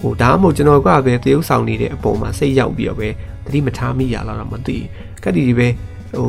[0.00, 3.08] ဟိုဒါမှမဟုတ်ကျွန်တော်ကပဲတရုပ်ဆောင်နေတဲ့အပေါ်မှာစိတ်ရောက်ပြီးတော့ပဲ
[3.44, 4.86] တတိမထားမိရလားတော့မသိဘူး
[5.22, 5.68] ကတ်တီဒီပဲ
[6.16, 6.28] ဟို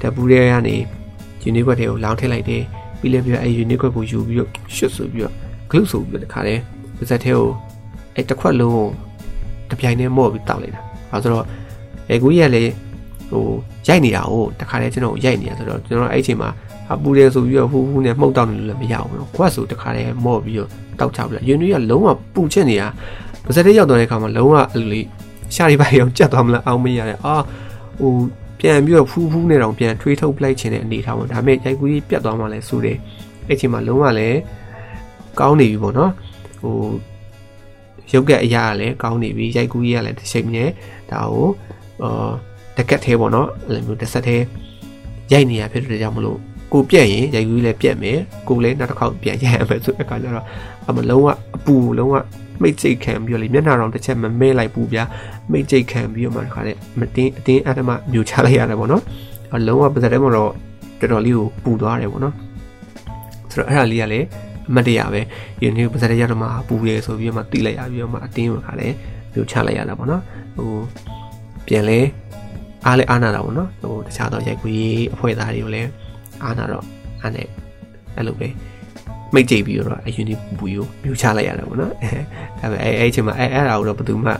[0.00, 0.76] ဓာဘူးတွေကနေ
[1.42, 2.62] ယူနီကွက်တွေကိုလောင်းထည့်လိုက်တယ်
[3.00, 5.34] ပြီးလည်းပြီးတော့အဲယူနီကွက်ကိုယူပြီးတော့ရှွတ်ဆိုပြီးတော့
[5.70, 6.60] ဂလုဆိုပြီးတော့တခါတည်း
[6.96, 7.48] ပါဇက်ထဲကို
[8.16, 8.86] အဲတစ်ခွက်လုံး
[9.72, 10.80] တပြိုင်တည်းမော့ပြီးတောက်လိုက်တာ
[11.12, 11.44] အဲဆိုတော့
[12.08, 12.72] အဲကူကြီးကလည်း
[13.30, 13.44] ဟို
[13.88, 16.48] ရိုက်နေတာကိုတခါတည်းကျွန်တော်ရိုက်နေတာဆိုတော့ကျွန်တော်အဲ့အချိန်မှာ
[16.92, 20.68] အပူတယ်ဆိုပြီးတော့ဟူးဟူးနဲ့မှုတ်တောက်နေလို့လည်းမရဘူးနော်ခွက်ဆိုတခါတည်းမော့ပြီးတော့
[21.00, 22.88] တောက်ချပြီးယူနီကလုံးဝပူချစ်နေတာ
[23.44, 25.06] ပါဇက်ထဲရောက်သွားတဲ့အခါမှာလုံးဝအဲ့လိုလေး
[25.54, 27.34] ရှာရီပိုင်အောင်ကြက်သွားမလားအောင်မရတဲ့အာ
[28.00, 28.12] ဟို
[28.60, 32.98] ပြန်ပြီးတော့ဖူးဖူးနဲ့တောင်ပြန်ထွေးထုတ်ပလိုက်ခြင်းတဲ့အနေထားပေါ့ဒါပေမဲ့ရိုက်ကူကြီးပြတ်သွားမှလည်းစိုးတယ်
[33.48, 34.38] အဲ့ချိန်မှာလုံးဝလည်း
[35.40, 36.12] ကောင်းနေပြီပေါ့နော်
[36.62, 36.74] ဟို
[38.14, 40.68] ရုပ်ကအရာကလည်းကောင်းနေပြီရိုက်ကူကြီးကလည်းတစ်ချိန်နဲ့
[41.10, 41.48] ဒါကို
[42.02, 42.30] အာ
[42.76, 44.42] တကက်သေးပေါ့နော်အဲ့လိုမျိုးတစ်ဆက်သေး
[45.32, 46.38] ရိုက်နေရဖြစ်တဲ့ကြောင့်မလို့
[46.72, 50.46] ကိုပြက်ရင်ရိုက်ကူကြီးလည်းပြက်မယ်ကိုလည်းနောက်တစ်ခေါက်ပြန်ရိုက်ရမယ်ဆိုတဲ့အခါကျတော့
[50.88, 52.14] အမလုံးဝအပူလုံးဝ
[52.62, 55.04] မိတ်စိတ်ခံပြီးတော့လေမျက်နှာတော်တစ်ချက်မမဲလိုက်ဘူးဗျာ
[55.50, 59.02] မိတ်စိတ်ခံပြီးတော့မှခါတဲ့မတင်းအတင်းအဓမ္မမျိုးချလိုက်ရတယ်ပေါ့နော်
[59.54, 60.50] အလုံးဝပါစတဲ့မှာတော့
[61.00, 62.34] တော်တော်လေးကိုပူသွားတယ်ပေါ့နော်
[63.50, 64.26] ဆိုတော့အဲ့ဒါလေးကလည်း
[64.68, 65.20] အမတ်တရပဲ
[65.60, 68.92] ဒီနေ့ပါစတဲ့ရတော့မှပူရဲဆိုပြီးတော့မှတီးလိုက်ရပြီးတော့မှအတင်းကိုခါတဲ့
[69.32, 70.22] မျိုးချလိုက်ရတာပေါ့နော်
[70.56, 70.70] ဟို
[71.66, 71.98] ပြန်လဲ
[72.86, 74.82] အားလဲအားနာတာပေါ့နော်ဟိုတခြားတော့ရိုက်ခွေး
[75.14, 75.90] အဖွဲ့သားတွေကိုလည်း
[76.42, 76.84] အားနာတော့
[77.22, 77.46] အားနဲ့
[78.16, 78.48] အဲ့လိုပဲ
[79.34, 82.08] မိတ်ကြိတ်ပြီးတော့အယူနီပူယူမြူချလိုက်ရတယ်ပေါ့နော်အဲ
[82.60, 84.30] ဒါပေမဲ့အဲအဲ့အချိန်မှာအဲအဲ့ဒါကိုတော့ဘယ်သူမှ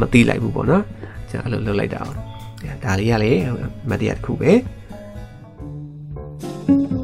[0.00, 0.84] မသိလိုက်ဘူးပေါ့နော်
[1.30, 2.16] ကျွန်တော်အဲ့လိုလုပ်လိုက်တာအောင်
[2.84, 3.30] ဒါလေးကလေ
[3.90, 6.99] မတရားတစ်ခုပဲနောက်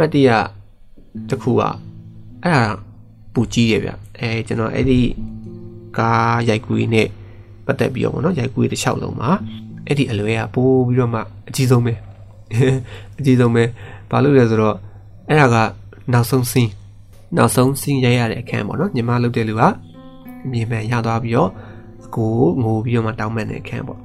[0.00, 0.30] မှတ်တရ
[1.28, 1.62] တစ်ခုက
[2.44, 2.72] အဲ့ဒါ
[3.34, 5.00] ပူကြီးတယ်ဗျအဲကျွန်တော်အဲ့ဒီ
[5.98, 7.08] ကားရိုက်ကူးနဲ့
[7.66, 9.30] ပတ်သက်ပြီးတော့ဗောနော်ရိုက်ကူးတစ်လျှောက်လုံးမှာ
[9.86, 11.94] အဲ့ဒီအလွဲကပိုးပြီးတော့မှအကြီးဆုံးပဲ
[13.18, 13.64] အကြီးဆုံးပဲ
[14.10, 14.76] ဘာလို့လဲဆိုတော့
[15.28, 15.56] အဲ့ဒါက
[16.12, 16.70] နောက်ဆုံးစင်း
[17.36, 19.62] နောက်ဆုံးစင်းရိုက်ရတဲ့အခန်းပေါ့နော်ညီမလုပ်တဲ့လူက
[20.50, 21.50] မြေမှန်ရသွားပြီးတော့
[22.04, 22.32] အကို
[22.62, 24.00] ငိုပြီးတော့မှတောင်းပန်တဲ့အခန်းပေါ့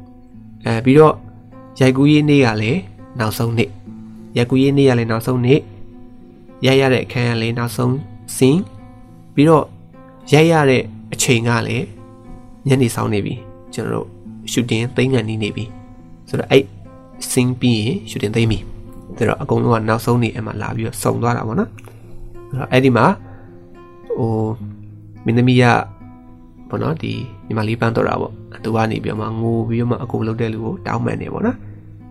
[0.66, 1.16] အဲပြီးတော့
[1.80, 2.80] ရိုက်ကူးရေးနေ့ကလည်း
[3.20, 3.70] နောက်ဆုံးနေ့
[4.38, 5.60] ရက်ကူးရေးနေ့ကလည်းနောက်ဆုံးနေ့
[6.66, 7.98] ရိုက်ရတဲ့အခန်းကလည်းနောက်ဆုံး
[8.38, 8.62] စင်း
[9.36, 9.66] ပြီးတော့
[10.34, 10.82] ရိုက်ရတဲ့
[11.14, 11.86] အချိန်ကလည်း
[12.68, 13.36] ညနေဆောင်နေပြီ
[13.74, 14.08] ကျွန်တော်တို့
[14.52, 15.66] ရှူတင်သိမ်းကန်နေနေပြီ
[16.30, 16.64] ဆိုတော့အဲ့
[17.32, 18.60] စင်းပြီးရင်ရှူတင်သိမ်းပြီ
[19.18, 21.70] ဆိုတော့အကုန်လုံးကနောက်ဆုံးနေ့အမှလာပြီးတော့စုံသွားတာပေါ့နော်
[22.50, 23.06] ဆိုတော့အဲ့ဒီမှာ
[24.18, 24.32] ဟို
[25.26, 25.64] မင်းသမီးက
[26.70, 27.12] ပေါ့နော်ဒီ
[27.48, 31.58] ညီမလေးပန်းတော့တာပေါ့သူကနေပြီးတော့မှငိုပြီးတော့မှအကုန်လုံးတဲ့လူကိုတောင်းပန်နေပေါ့နော်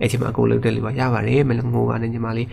[0.05, 2.49] အဲ့ချိန်မှာအကိုလုတ်တဲ့လူကရပါတယ်မလငိုပါနဲ့ညီမလေး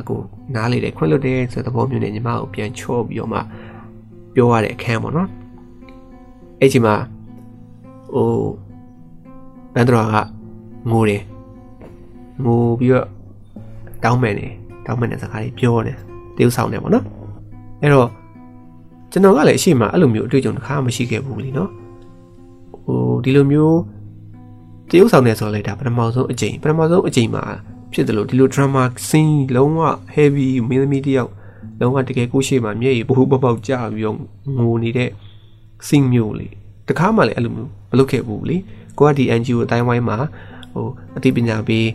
[0.00, 0.18] အကို
[0.54, 3.40] နားလေတယ်ခွင့်လွတ်တယ်ဆိုတဲ့သဘောမျိုးနဲ့ညီမကိုပြန်ချော့ပြီးတော့မှ
[4.34, 5.28] ပြောရတဲ့အခန်းပေါ့နော်
[6.60, 6.94] အဲ့ချိန်မှာ
[8.14, 8.30] ဟို
[9.74, 10.16] ဘန်ဒရာက
[10.90, 11.22] ငိုတယ်
[12.44, 13.06] ငိုပြီးတော့
[14.04, 14.52] တောင်းပန်တယ်
[14.86, 15.98] တောင်းပန်တဲ့စကားလေးပြောတယ်
[16.36, 17.04] တေးဥဆောင်တယ်ပေါ့နော်
[17.82, 18.08] အဲ့တော့
[19.12, 21.70] ကျွန်တော်ကလည်းအရှိမအဲ့လိုမျိုးအတွေ့အကြုံတစ်ခါမှမရှိခဲ့ဘူးလीနော်
[22.84, 23.78] ဟိုဒီလိုမျိုး
[24.90, 27.44] တရုပ်ဆောင်နေဆိုလိုက်တာပထမဆုံးအကြိမ်ပထမဆုံးအကြိမ်မှာ
[27.92, 29.80] ဖြစ်တယ်လို့ဒီလို drama scene လုံးဝ
[30.14, 31.30] heavy မင်းသမီးတယောက်
[31.80, 34.16] လုံးဝတကယ်ကိုရှိမှမျက်ရည်ပိုးပေါက်ပေါက်ကြပြီးတော့
[34.58, 35.10] ငိုနေတဲ့
[35.86, 36.48] scene မျိုးလေ
[36.88, 38.56] တခါမှလည်းအဲ့လိုမျိုးမလုပ်ခဲ့ဘူးလေ
[38.98, 40.18] ကိုကဒီ NGO အတိုင်းဝိုင်းမှာ
[40.74, 41.86] ဟိုအသိပညာပေး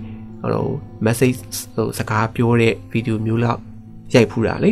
[0.41, 0.67] ဟို
[1.05, 1.39] message
[1.75, 3.59] ဟိုစကားပြောတဲ့ဗီဒီယိုမျိုးလောက်
[4.13, 4.71] ရိုက်ဖူးတာလေ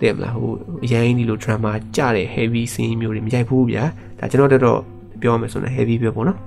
[0.00, 0.52] တဲ့မလားဟို
[0.84, 3.84] အရင်ဒီလို drama ကြတဲ့ heavy scene မျိုးတွေမရိုက်ဘူးဗျာ
[4.18, 4.80] ဒါကျွန်တော်တော်တော်
[5.20, 6.38] ပြောရမယ်ဆိုရင် heavy ပဲပေါ့နော်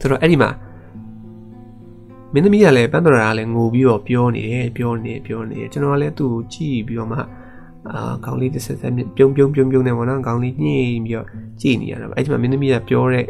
[0.00, 0.50] ဆိုတော့အဲ့ဒီမှာ
[2.32, 7.18] မင်းသမီးကလည်းပန်းတော်ရာကလည်းငိုပြီးတော့ပြောနေတယ်ပြောနေပြောနေတယ်ကျွန်တော်ကလည်းသူ့ကိုကြည့်ပြီးတော့မှ
[7.88, 11.26] အာခေါင်းလေးတစ်ဆက်ဆက်ပြုံးပြုံးပြုံးပြုံးနေပေါ့နော်ခေါင်းလေးညှိပြီးတော့
[11.60, 13.24] ကြည့်နေရတာအဲ့ဒီမှာမင်းသမီးကပြောတဲ့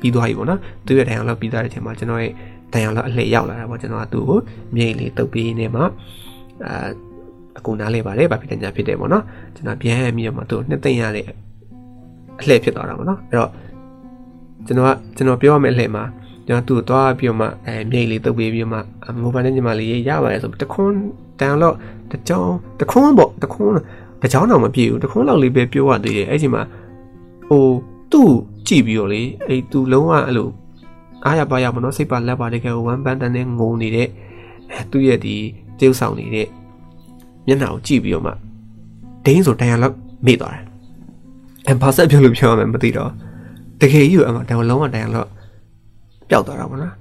[0.00, 2.32] ပြီးသွားပြီပေါ့နော်သူ့ရဲ့ dialogue ပြီးသွားတဲ့အချိန်မှာကျွန်တော်ရဲ့
[2.74, 4.38] dialogue အလှည့်ရောက်လာတာပေါ့ကျွန်တော်ကသူ့ကို
[4.76, 5.84] မြိတ်လေးတုပ်ပြီးနေမှာ
[6.66, 6.88] အာ
[7.58, 9.24] အကူနားလဲပါတယ်ဗာဖြစ်တဲ့ညာဖြစ်တယ်ပေါ့နော်
[9.56, 11.26] ကျွန်တော်ပြန်ပြီးတော့မှသူ့နှစ်သိမ့်ရတဲ့
[12.40, 13.50] အလှည့်ဖြစ်သွားတာပေါ့နော်အဲ့တော့
[14.66, 16.04] ကျွန်တော်ကကျွန်တော်ပြောရမယ့်အလှည့်မှာ
[16.46, 18.78] ကျွန်တော်သူ့ကိုသွားပြီးတော့မှအဲမြိတ်လေးတုပ်ပြီးပြီးတော့မှ
[19.20, 20.94] မိုဘိုင်းနဲ့ညီမလေးရပါတယ်ဆိုတခွန်း
[21.40, 21.74] download
[22.10, 22.50] တကြောင်
[22.80, 23.74] တခွန်းပေါ့တခွန်း
[24.22, 26.62] တကြောင်တော့မပြည့်ဘူးတခွန်းလောက်လေးပဲပြောရသေးတယ်အဲ့ဒီမှာ
[27.48, 27.66] ဟို
[28.12, 28.30] သူ့
[28.68, 30.48] ကြည့်ပြီးတော့လေအဲ့သူလုံးဝအဲ့လို
[31.24, 34.08] အားရပါရမနော်စိတ်ပါလက်ပါတကယ်ဝမ်းပန်းတန်းနဲ့ငုံနေတဲ့
[34.90, 35.36] သူ့ရဲ့ဒီ
[35.78, 36.48] တယောက်ဆောင်နေတဲ့
[37.46, 38.32] မျက်နှာကိုကြည့်ပြီးတော့မှ
[39.24, 39.96] ဒင်းဆိုတန်ရလောက်
[40.26, 40.64] မေ့သွားတယ်
[41.68, 43.10] အဘာဆက်ပြောလို့ပြောရမယ်မသိတော့
[43.82, 45.30] တကယ်ကြီးကအမှတန်လုံးဝတန်ရလောက်
[46.30, 46.94] ပျောက်သွားတာပေါ့နော်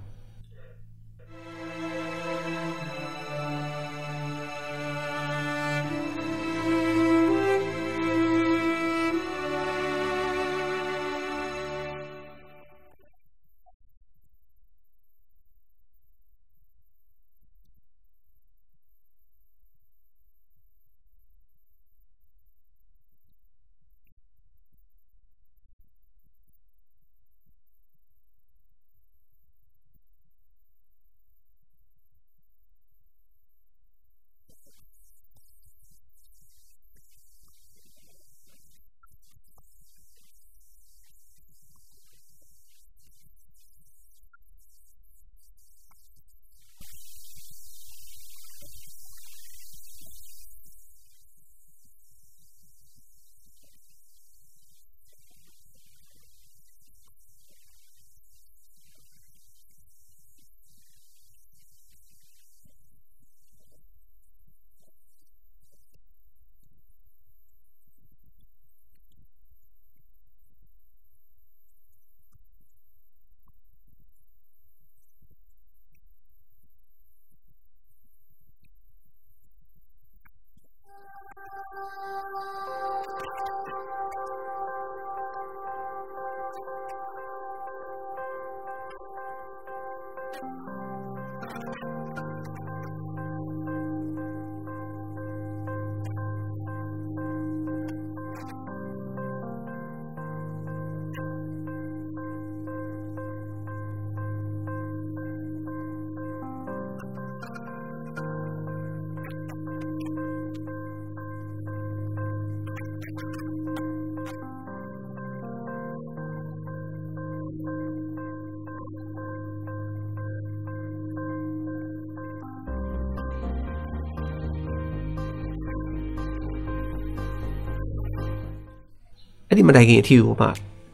[129.51, 130.47] အဲ့ဒီမတိုင်ခင်အထီကိုမှ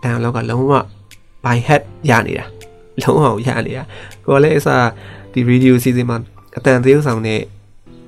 [0.03, 0.73] ဒန်လောက်ကလုံးဝ
[1.43, 2.45] by head ရနေတာ
[3.01, 3.83] လုံးဝရနေတာ
[4.25, 4.85] ကိုကလည်းအစား
[5.33, 6.17] ဒီ radio season မှာ
[6.57, 7.39] အတန်သေးဆောင်တဲ့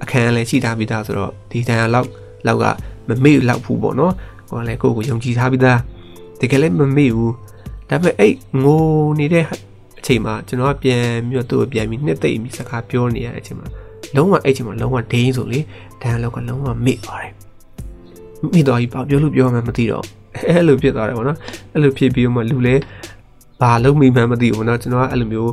[0.03, 2.09] အခန်းလည်းရှိထားပြီးသားဆိုတော့ဒီဒန်လောက်
[2.47, 2.65] လောက်က
[3.07, 4.13] မမေ့လောက်ဘူးပေါ့နော်
[4.49, 5.79] ကိုကလည်းကိုကိုယုံကြည်ထားပြီးသား
[6.39, 7.33] တကယ်လည်းမမေ့ဘူး
[7.89, 8.33] ဒါပေမဲ့အဲ့
[8.63, 8.83] ငို
[9.19, 9.45] နေတဲ့
[9.99, 13.67] အချိန်မှာကျွန်တော်ကပြန်ပြီးတော့သူ့ကိုပြန်ပြီးနှစ်သိမ့်ပြီးစကားပြောနေရတဲ့အချိန်မှာ
[14.15, 15.59] လုံးဝအဲ့ချိန်မှာလုံးဝဒိန်းဆိုလေ
[16.01, 17.33] ဒန်လောက်ကလုံးဝမေ့သွားတယ်
[18.53, 20.05] မိတော့ကြီးပေါ့ပြောလို့ပြောမှမသိတော့
[20.48, 21.38] အဲ့လိုဖြစ်သွားတယ်ပေါ့နော်
[21.72, 22.74] အဲ့လိုဖြစ်ပြီးမှလူလဲ
[23.61, 25.52] ဘာလုံးမိမှန်းမသိဘူးเนาะကျွန်တော်ကအဲ့လိုမျိုး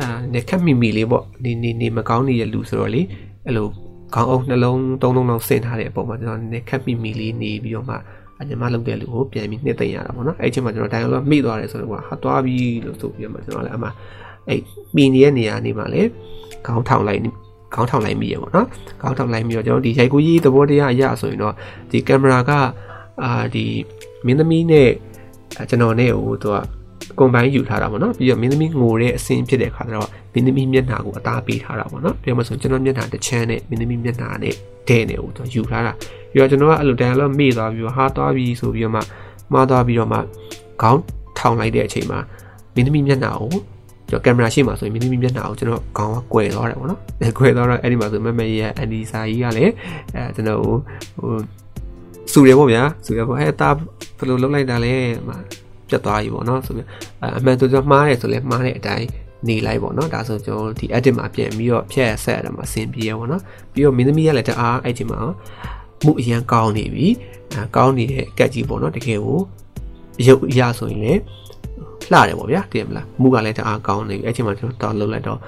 [0.00, 3.02] အာနေခက်မိမိလေးပေါ့နေနေနေမကောင်းနေတဲ့လူဆိုတော့လေ
[3.46, 3.66] အဲ့လို
[4.14, 7.96] ခေါင်းအုပ်နှလုံးသုံးလုံးလောက်ဆင်ထားတဲ့အပေါ်မှာကျွန်တော်နေခက်မိမိလေးနေပြီးတော့မှ
[8.40, 13.88] အညီမလုပ်တဲ့လူကိုပြန်ပြီးနှစ်သိမ့်ရတာပေါ့နော်အဲ့ချိန်မှာကျွန်တော်တိုင်လောမိသွားတယ်ဆိုတော့ဟာသွားပြီလို့ဆိုပြီးတော့မှကျွန်တော်လည်းအမှ
[14.48, 14.60] အဲ့
[14.96, 16.02] မိနေတဲ့နေရာနေမှာလေ
[16.66, 17.20] ခေါင်းထောင်လိုက်
[17.74, 18.66] ခေါင်းထောင်လိုက်မိရပေါ့နော်
[19.00, 21.54] ခေါင်းထောင်လိုက်ပြီးတော့ကျွန်တော်ဒီရိုက်ကူးကြီးသဘောတရားအရဆိုရင်တော့
[21.90, 22.50] ဒီကင်မရာက
[23.24, 23.64] အာဒီ
[24.25, 24.89] မင်းသမီးနဲ့
[25.69, 26.57] ကျွန်တော်နဲ့ဟိုသူက
[27.19, 34.55] ကွန်ပိုင်းယူထားတာပေါ့နော်ပြီးတော့မင်းသမီးငိုတဲ့အဆင်းဖြစ်တဲ့ခါကျတော့မင်းသမီးမျက်နှာကိုအသားပေးထားတာပေါ့နော်ပြောမှဆိုကျွန်တော်မျက်နှာတစ်ချမ်းနဲ့မင်းသမီးမျက်နှာနဲ့
[34.89, 35.93] တဲ့နဲ့ဟိုသူယူထားတာ
[36.31, 39.01] ပြီးတော့ကျွန်တော်ကအဲ့လိုတန်လောမေ့သွားပြီးတော့ဟာသွားပြီဆိုပြီးတော့မှ
[39.53, 40.17] မှားသွားပြီးတော့မှ
[40.81, 41.01] ခေါင်း
[41.39, 42.19] ထောင်လိုက်တဲ့အချိန်မှာ
[42.75, 43.51] မင်းသမီးမျက်နှာကို
[44.09, 46.99] ကျွန်တော်ကင်မရာရှေ့မှာဆိုရင်မင်းသမီးမျက်နှာကိုကျွန်တော်ခေါင်းကကွယ်သွားတယ်ပေါ့နော်
[47.37, 49.73] ကွယ်သွားတော့အဲ့ဒီမှာဆိုမမရဲ့အန်ဒီစာကြီးကလည်း
[50.15, 51.31] အဲကျွန်တော်ဟို
[52.31, 53.69] စူတယ်ပေါ့ဗျာစူတယ်ပေါ့ဟဲ့တာ
[54.17, 54.95] ဘယ်လိုလုပ်လိုက်တာလဲ
[55.89, 56.87] ပြတ်သွားပြီပေါ့နော်ဆိုပြီး
[57.37, 59.07] အမှန်ဆိုကျွန်တော်မှားတယ်ဆိုလဲမှားတဲ့အတိုင်း
[59.47, 65.19] နေလိုက်ပေါ့နော်ဒါဆိုကျွန်တော်ဒီ edit မှာပြန်ပြီးတော့ဖြတ်ဆက်ရတာမှာအဆင်ပြေရပေါ့နော်ပြီးတော့မင်းသမီးကလည်းတအားအဲ့ဒီမှာ
[66.03, 67.07] မှုအရန်ကောင်းနေပြီ
[67.53, 69.39] အဲကောင်းနေတဲ့အကက်ကြီးပေါ့နော်တကယ်ကို
[70.27, 71.21] ရုပ်ရဆိုရင်လည်း
[72.11, 75.39] လှတယ်ပေါ့ဗျာတည်မလားမှုကလည်းတအားကောင်းနေပြီအဲ့ချိန်မှာကျွန်တော်တောင်းလုပ်လိုက်တော့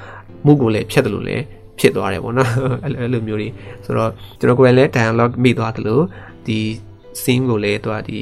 [0.45, 1.43] မှုကိုလည်းဖြတ်တယ်လို့လည်း
[1.80, 2.49] ဖြစ်သွားတယ်ပေါ့နော်
[2.84, 3.47] အဲ့လိုမျိုးတွေ
[3.86, 6.03] ဆိုတော့ကျွန်တော်ကိုယ်လည်း dialogue မိသွားတယ်လို့
[6.47, 6.59] ဒီ
[7.21, 8.19] scene ကိုလည်းသူကဒီ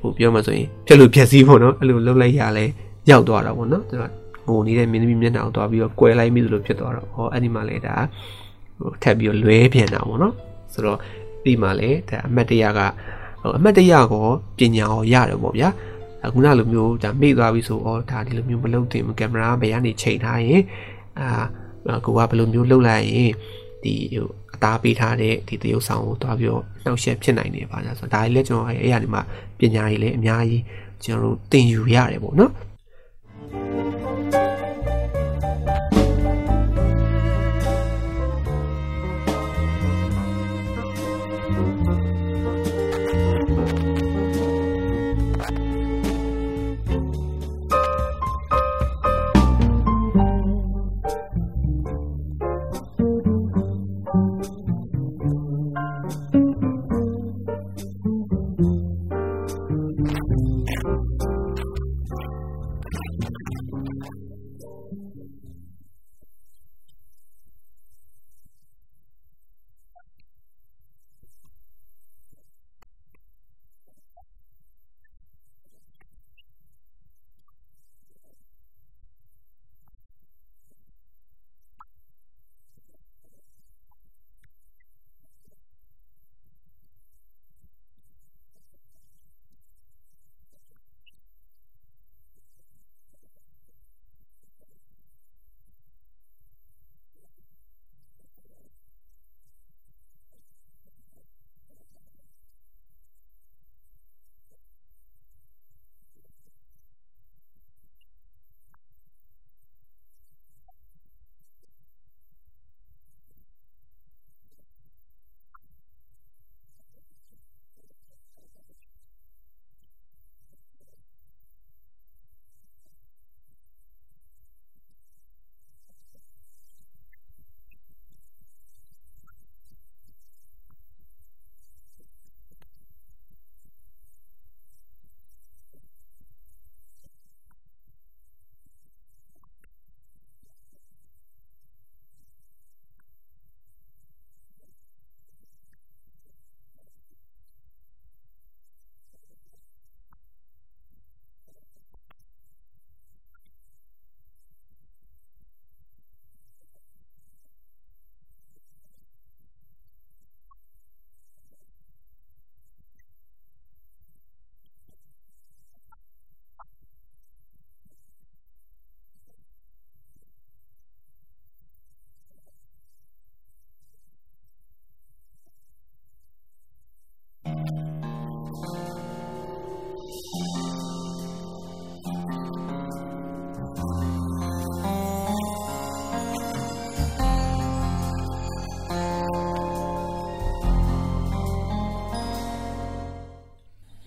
[0.00, 2.64] ဟိုပြောမှဆိုရင်ဖြက်လို့ဖြက်စည်းပေါ့နော်အဲ့လိုလုပ်လိုက်ရလဲ
[3.10, 4.04] ရောက်သွားတာပေါ့နော်သူက
[4.48, 7.94] ငိုနေတဲ့မင်းသမီးမျက်နှာကိုသွားပြီးတော့ကွဲလိုက်မိသလိုဖြစ်သွားတော့ဟောအဲ့ဒီမှာလေဒါ
[8.78, 10.34] ဟိုထပ်ပြီးတော့လွဲပြန်တာပေါ့နော်
[10.72, 10.98] ဆိုတော့
[11.44, 12.80] ဒီမှာလေဒါအမတ်တရက
[13.40, 14.26] ဟိုအမတ်တရကို
[14.58, 15.68] ပညာရောရတယ်ပေါ့ဗျာ
[16.26, 20.62] အခုနလိုမျိုးဒါမေ့သွားပြီဆိုတော့ဒါဒီလိုမျိုးမလုပ်သင့်ဘူးကင်မရာဘယ်ကနေချိန်ထားရင်
[21.20, 21.28] အာ
[22.04, 23.32] ကိုကဘယ်လိုမျိုးလှုပ်လိုက်ရင်
[23.82, 29.22] ဒီဟို အသားပေးထားတဲ့ဒီတရုပ်ဆောင်ကိုသွားပြီးတော့နှောက်ယှက်ဖြစ်နိုင်တယ်ပါညာဆိုတော့ဒါလည်းကျွန်တော်အဲ့အရာဒီမှာ
[29.58, 30.62] ပညာကြီးလည်းအများကြီး
[31.04, 32.52] ကျွန်တော်တို့သင်ယူရတယ်ပေါ့နော်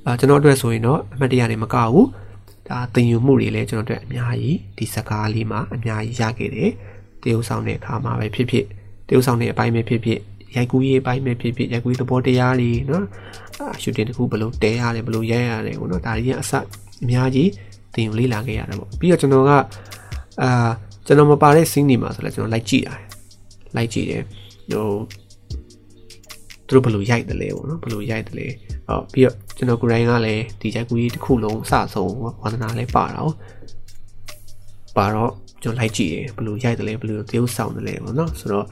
[0.10, 2.08] အာကျွန်တော်အတွက်ဆိုရင်တော့အမှတ်တရတွေမကဘူး
[2.68, 6.72] ဒါသင်ယူမှုတွေလည်းကျွန်တော်တို့အများကြီးဒီစကားလေးမှာအများကြီးရခဲ့တယ်
[7.22, 8.66] တရုပ်ဆောင်တဲ့အခါမှာပဲဖြစ်ဖြစ်
[9.08, 10.20] တရုပ်ဆောင်တဲ့အပိုင်းပဲဖြစ်ဖြစ်
[10.56, 13.06] ရိုက်ကူးရေးအပိုင်းပဲဖြစ်ဖြစ်ရိုက်ကူးသဘောတရားတွေနော်
[13.60, 16.54] အာရှူတင်တခုဘလို့တဲရတယ်ဘလို့ရိုက်ရတယ်ပေါ့နော်ဒါတွေကအစ
[17.04, 17.50] အများကြီး
[17.94, 19.52] သင်ယူလေ့လာခဲ့ရတယ်ပေါ့ပြီးတော့ကျွန်တော်က
[20.42, 20.70] အာ
[21.06, 23.04] ကျွန်တော်မပါတဲ့ scene တွေမှာဆိုလည်းကျွန်တော်လိုက်ကြည့်ရတယ်
[23.76, 24.24] လိုက်ကြည့်တယ်
[24.72, 24.90] ဟို
[26.68, 28.48] သူတို့ဘလို့ရိုက်တယ်လဲပေါ့နော်ဘလို့ရိုက်တယ်လဲ
[28.88, 33.32] ဟောပြီးတော့ ကျွန်တော်ကိုယ်တိုင်ကလည်းဒီရိုက်ကူးရေးတစ်ခုလုံးစဆုံးဝါသနာလည်းပါတော့
[34.98, 35.32] ပါတော့
[35.64, 38.66] ကျွန်တော်လိုက်ကြည့်တယ်ဘလို့ရိုက်တယ်လဲဘလို့တရုပ်ဆောင်တယ်လဲပေါ့နော်ဆိုတော့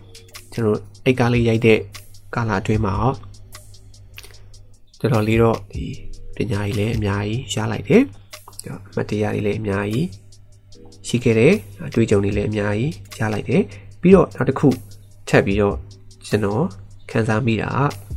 [0.53, 1.79] ကျွန်တော်အိတ်ကားလေးရိုက်တဲ့
[2.35, 3.13] ကာလာအတွင်းမှာဟော
[4.99, 5.85] တော်တော်လေးတော့ဒီ
[6.35, 8.03] ပညာကြီးလည်းအများကြီးရလိုက်တယ်
[8.91, 10.07] အမတရားတွေလည်းအများကြီး
[11.07, 11.53] ရှိခဲ့တယ်
[11.87, 13.61] အတွေ့အကြုံတွေလည်းအများကြီးရလိုက်တယ်
[14.01, 14.69] ပြီးတော့နောက်တစ်ခု
[15.29, 15.75] ထပ်ပြီးတော့
[16.27, 16.63] ကျွန်တော်
[17.09, 17.69] ခန်းစားမိတာ
[18.15, 18.16] က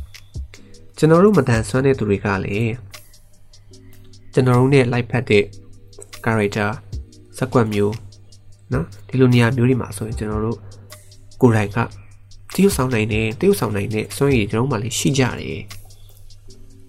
[1.05, 2.73] န်တော်တို့မတန်ဆွမ်းတဲ့သူတွေကလည်း
[4.33, 5.43] ကျွန်တော်တို့နဲ့ live ဖတ်တဲ့
[6.25, 6.69] character
[7.37, 7.95] စကွက်မျိုး
[8.73, 10.57] နော်ဒီလိုနေရာမျိုးတွေမှာဆိုရင်ကျွန်တော်တို့
[11.41, 11.77] ကိုယ်တိုင်က
[12.53, 15.61] တရုပ်ဆောင်နိုင်တယ်တရုပ်ဆောင်နိုင်တဲ့စွမ်းရည်ကျွန်တော်မှလည်းရှိကြတယ်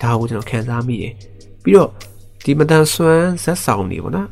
[0.03, 1.15] ဒါကိုကျွန်တော်ခံစားမိတယ်
[1.63, 1.91] ပြီးတော့
[2.45, 4.29] ဒီမတန်ဆွမ်းဇက်ဆောင်တွေပေါ့နော်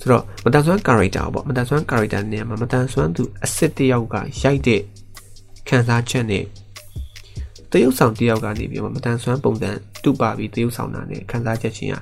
[0.00, 4.80] ဆိုတော့မတန်ဆွမ်း character ပေါ့မတန်ဆွမ်း character နေရာမှာမတန်ဆွမ်းသူအစ်စ်တယောက်ကရိုက်တဲ့
[5.68, 6.44] ခံစားချက်နဲ့
[7.76, 9.70] တရုပ်ဆောင်တယောက်ကနေပြီးမတန်ဆွမ်းပုံစံ
[10.02, 11.96] တူပါပြီးတရုပ်ဆောင်တာနဲ့ခံစားချက်ချင်းက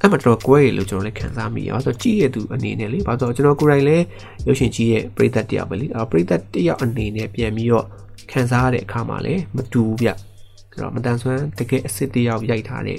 [0.00, 4.04] အဲ့မှာတော့ကွဲရလို့ကျွန်တော်လည်းခံစားမိရပါဆိုတော့ကြည့်ရသူအနေနဲ့လေဘာလို့ကျွန်တော်ကိုယ်တိုင်လည်း
[4.46, 7.86] ရုပ်ရှင်ကြီးရဲ့ပရိသတ်တယောက်ပဲလေအဲ့ပရိသတ်တယောက်အနေနဲ့ပြန်ပြီးတော့
[8.32, 12.98] ခံစားရတဲ့အခါမှာလည်းမတူဘူးဗျအဲ့တော့မတန်ဆွမ်းတကယ်အစ်စ်တယောက်ရိုက်ထားတဲ့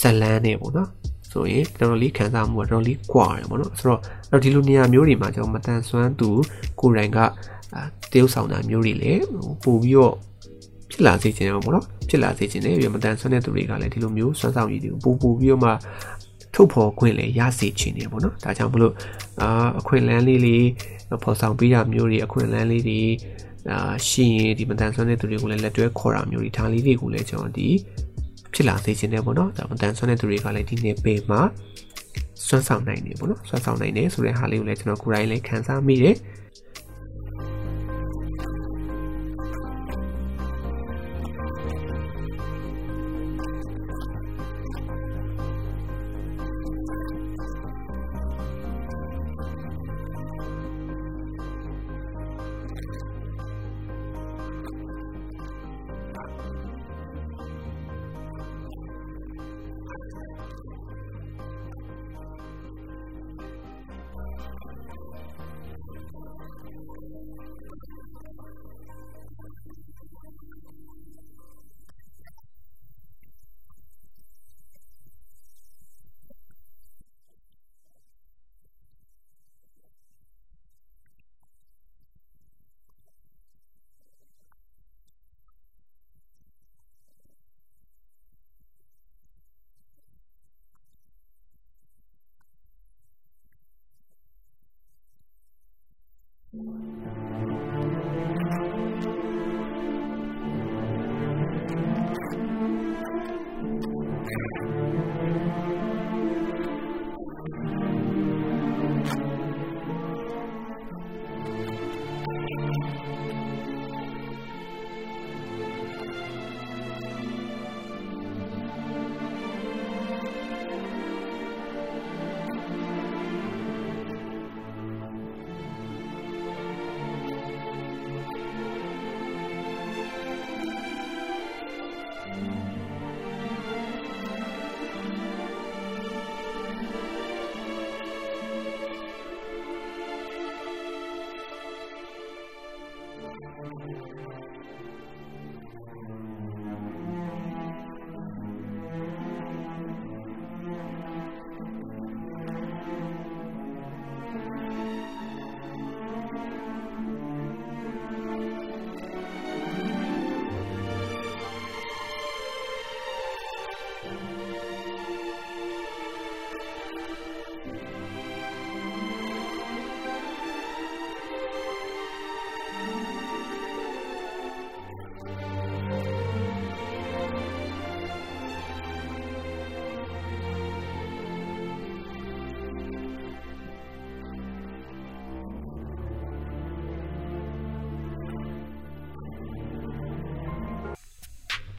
[0.00, 0.90] ဇလန်းနဲ့ပေါ့နော်
[1.32, 4.00] ဆိုရင်တော်တော်လေးခံစားမှုကတော်တော်လေးကွာတယ်ပေါ့နော်ဆိုတော့
[4.30, 6.30] တော့ဒီလိုနေရာမျိုးတွေမှာကျွန်တော်မတန်ဆွမ်းသူ
[6.80, 7.18] ကိုယ်တိုင်က
[8.12, 9.22] တရုပ်ဆောင်တာမျိုးတွေလည်း
[9.64, 10.14] ပို့ပြီးတော့
[10.90, 15.70] ဖြစ်လာစေချင်တယ်ပေါ့နော်ဖြစ်လာစေချင်တယ်ပြီးမတန်ဆွမ်းတဲ့သူတွေကလည်းဒီလိုမျိုးစွမ်းဆောင်ရည်တွေကိုပို့ပို့ပြီးတော့မှ
[16.54, 18.94] ထုတ်ဖော်ခွင့်လည်းရစေချင်တယ်ပေါ့နော်ဒါကြောင့်မလို့
[19.40, 20.66] အာအခွင့်အလမ်းလေးလေး
[21.22, 23.00] ဖော်ဆောင်ပေးရမျိုးတွေအခွင့်အလမ်းလေးတွေ
[23.70, 27.68] အာရှိရင်ဒီမတန်ဆွမ်းတဲ့သူတွေကိုလည်းလက်တွဲခေါ်တာမျိုးတွေဒါလေးတွေကိုလည်းကျွန်တော်ဒီ
[28.54, 31.40] ဖြစ်လာစေချင်တယ်ပေါ့နော်ဒါမတန်ဆွမ်းတဲ့သူတွေကလည်းဒီနေ့ပေမှာ
[32.46, 36.16] စွမ်းဆောင်နိုင်တယ်ပေါ့နော်စွမ်းဆောင်နိုင်တယ်ဆိုတဲ့ဟာလေးကိုလည်းကျွန်တော်ကိုယ်တိုင်လည်းခံစားမိတယ်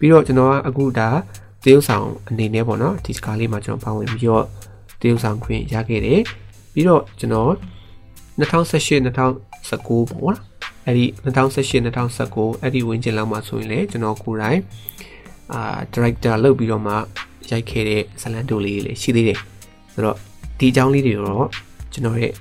[0.01, 1.09] ပြီးတော့ကျွန်တော်ကအခုဒါ
[1.63, 4.45] တရုပ်ဆောင်အနေနဲ့ပေါ့နော်ဒီစကားလေးမှာကျွန်တော်ပါဝင်ပြီးတော့
[5.01, 6.21] တရုပ်ဆောင်ခွင့်ရခဲ့တယ်
[6.73, 7.51] ပြီးတော့ကျွန်တော်
[8.39, 10.39] 2018 2019ပေါ့နော်
[10.85, 14.59] အဲ့ဒီ2018 2019အဲ့ဒီဝင်းကျင်လောက်မှာဆိုရင်လေကျွန်တော်ကိုယ်တိုင်
[15.53, 16.93] အာ director လုပ်ပြီးတော့မှ
[17.51, 19.39] ရိုက်ခဲ့တဲ့ဇလန်တိုလေးလေးရှိသေးတယ်
[19.93, 20.17] ဆိုတော့
[20.59, 21.47] ဒီအကြောင်းလေးတွေတော့
[21.93, 22.33] ကျွန်တော်ရဲ့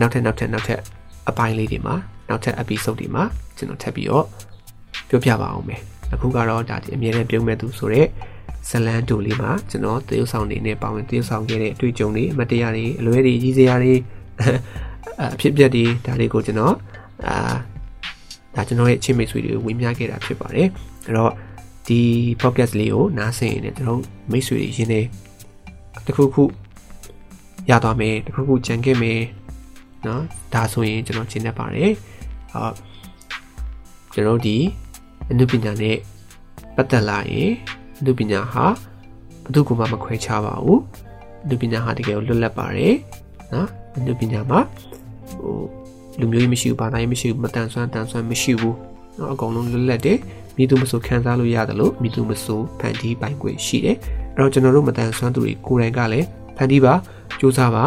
[0.00, 0.80] နောက်ထပ်နောက်ထပ်နောက်ထပ်
[1.28, 1.94] အပိုင်းလေးတွေမှာ
[2.28, 3.24] နောက်ထပ် episode တွေမှာ
[3.56, 4.24] ကျွန်တော်ထပ်ပြီးတော့
[5.08, 5.80] ပြောပြပါအောင်မယ်
[6.13, 8.09] အခုကတော့ဒါဒီအမြဲတမ်းပြုံးမဲ့သူဆိုတော့
[8.69, 13.93] ဇလန်တူလေးမှာကျွန်တော်တရုပ်ဆောင်နေနဲ့ပါဝင်တရုပ်ဆောင်ခဲ့တဲ့အတွေ့အကြုံတွေအမတရားတွေအလွဲတွေကြီးစရာတွေ
[15.21, 16.75] အဖြစ်ပြက်တွေဒါတွေကိုကျွန်တော်
[17.27, 17.55] အာ
[18.55, 20.67] ဒါကျွန်တော်ရဲ့အချင်းမိတ်ဆွေတွေဝင်မြခဲ့တာဖြစ်ပါတယ်
[21.05, 21.31] အဲ့တော့
[21.87, 22.01] ဒီ
[22.41, 24.01] podcast လေးကိုနားဆင်ရင်ကျွန်တော်
[24.31, 25.01] မိတ်ဆွေတွေရင်းနေ
[26.07, 26.43] တခုခု
[27.69, 29.21] ရသွားမယ်တခုခုကြံခဲ့မယ်
[30.03, 30.19] เนาะ
[30.53, 31.91] ဒါဆိုရင်ကျွန်တော်ရှင်းတတ်ပါတယ်
[32.53, 32.73] ဟုတ်
[34.13, 34.57] ကျွန်တော်ဒီ
[35.30, 35.96] အနုပညာနဲ့
[36.76, 37.50] ပတ်သက်လာရင်
[37.98, 38.66] အနုပညာဟာ
[39.42, 40.80] ဘယ်သူမှမခွဲခြားပါဘူး
[41.44, 42.94] အနုပညာဟာတကယ်လွတ်လပ်ပါတယ်
[43.54, 44.60] နော်အနုပညာမှာ
[45.30, 45.54] ဟို
[46.20, 48.76] လူမျိုးကြီးမရှိဘူးဘာသာရေးမရှိဘူးမတန်ဆွမ်းတန်ဆွမ်းမရှိဘူး
[49.18, 50.18] နော်အကုန်လုံးလွတ်လပ်တယ်
[50.56, 53.96] မိသူမဆိုခံစားလို့ရတယ်လို့မိသူမဆိုဖန်တီးပိုင်ခွင့်ရှိတယ်
[54.34, 56.26] အဲ့တော့ကျွန်တော်တို့မတန်ဆွမ်းသူတွေကိုယ်တိုင်ကလည်း
[56.56, 56.94] ဖန်တီးပါ
[57.38, 57.84] စူးစမ်းပါ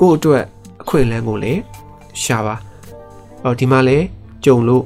[0.00, 0.44] ကိုယ့်အတွက်
[0.82, 1.60] အခွင့်အလမ်းကိုလည်း
[2.22, 2.54] ရှာပါ
[3.44, 4.04] အော်ဒီမှာလည်း
[4.44, 4.84] ကြုံလို့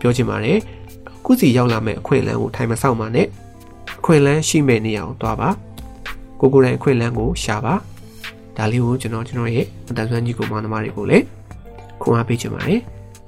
[0.00, 0.58] ပြောချင်ပါတယ်
[1.24, 3.26] ခုစီရောက်လာမဲ့အခွင့်အလမ်းကိုထိုင်မဆောက်ပါနဲ့
[3.98, 5.48] အခွင့်အလမ်းရှိမဲ့နေရာကိုသွားပါ
[6.40, 7.74] ကိုကိုယ်တိုင်အခွင့်အလမ်းကိုရှာပါ
[8.56, 11.24] ဒါလေးကိုကျွန်တော်ကျွန်တော်ရဲ့အတန်ဆွမ်းကြီးကိုမောင်နှမတွေကိုလည်း
[12.02, 12.80] ခွန်အားပေးချင်ပါတယ်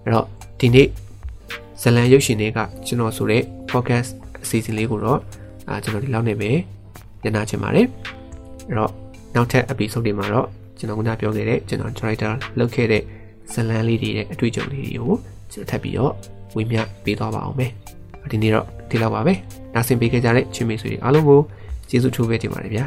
[0.04, 0.26] အဲ့တော့
[0.60, 0.88] ဒီနေ့
[1.82, 4.10] ဇလန်ရုပ်ရှင်တွေကကျွန်တော်ဆိုတဲ့ podcast
[4.42, 5.20] အစီအစဉ်လေးကိုတော့
[5.68, 6.50] အာကျွန်တော်ဒီလောက်နေပဲ
[7.22, 7.86] ညနာချင်ပါတယ်
[8.68, 8.92] အဲ့တော့
[9.34, 10.46] နောက်ထပ် episode တွေမှာတော့
[10.78, 13.02] ကျွန်တော်ကပြောခဲ့တဲ့ကျွန်တော် director လုပ်ခဲ့တဲ့
[13.52, 15.14] ဇလန်းလေးတွေရဲ့အတွေ့အကြုံလေးတွေကို
[15.52, 16.12] ကျွန်တော်ထပ်ပြီးတော့
[16.56, 17.72] ဝေမျှပေးသွားပါအောင်မယ်
[18.30, 19.34] ဒီနေ့တော့ဒီလောက်ပါပဲ
[19.74, 21.40] နားဆင်ပေးခဲ့ကြတဲ့ချင်းမေဆွေတွေအားလုံးကို
[21.88, 22.86] ကျေးဇူးထိုးပေးတင်ပါတယ်ဗျာ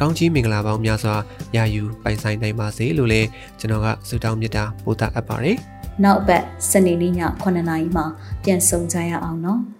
[0.00, 1.14] ကောင်းကြီးမင်္ဂလာပေါင်းများစွာ
[1.56, 3.28] ရယူပိုင်ဆိုင်နိုင်ပါစေလို့လည်း
[3.58, 5.58] ကျွန်တော်ကဆုတောင်းမေတ္တာပို့သအပ်ပါတယ်။
[6.04, 8.06] နောက်ပတ်စနေနေ့ည9:00နာရီမှာ
[8.42, 9.60] ပြန်ဆုံကြရအောင်နော်။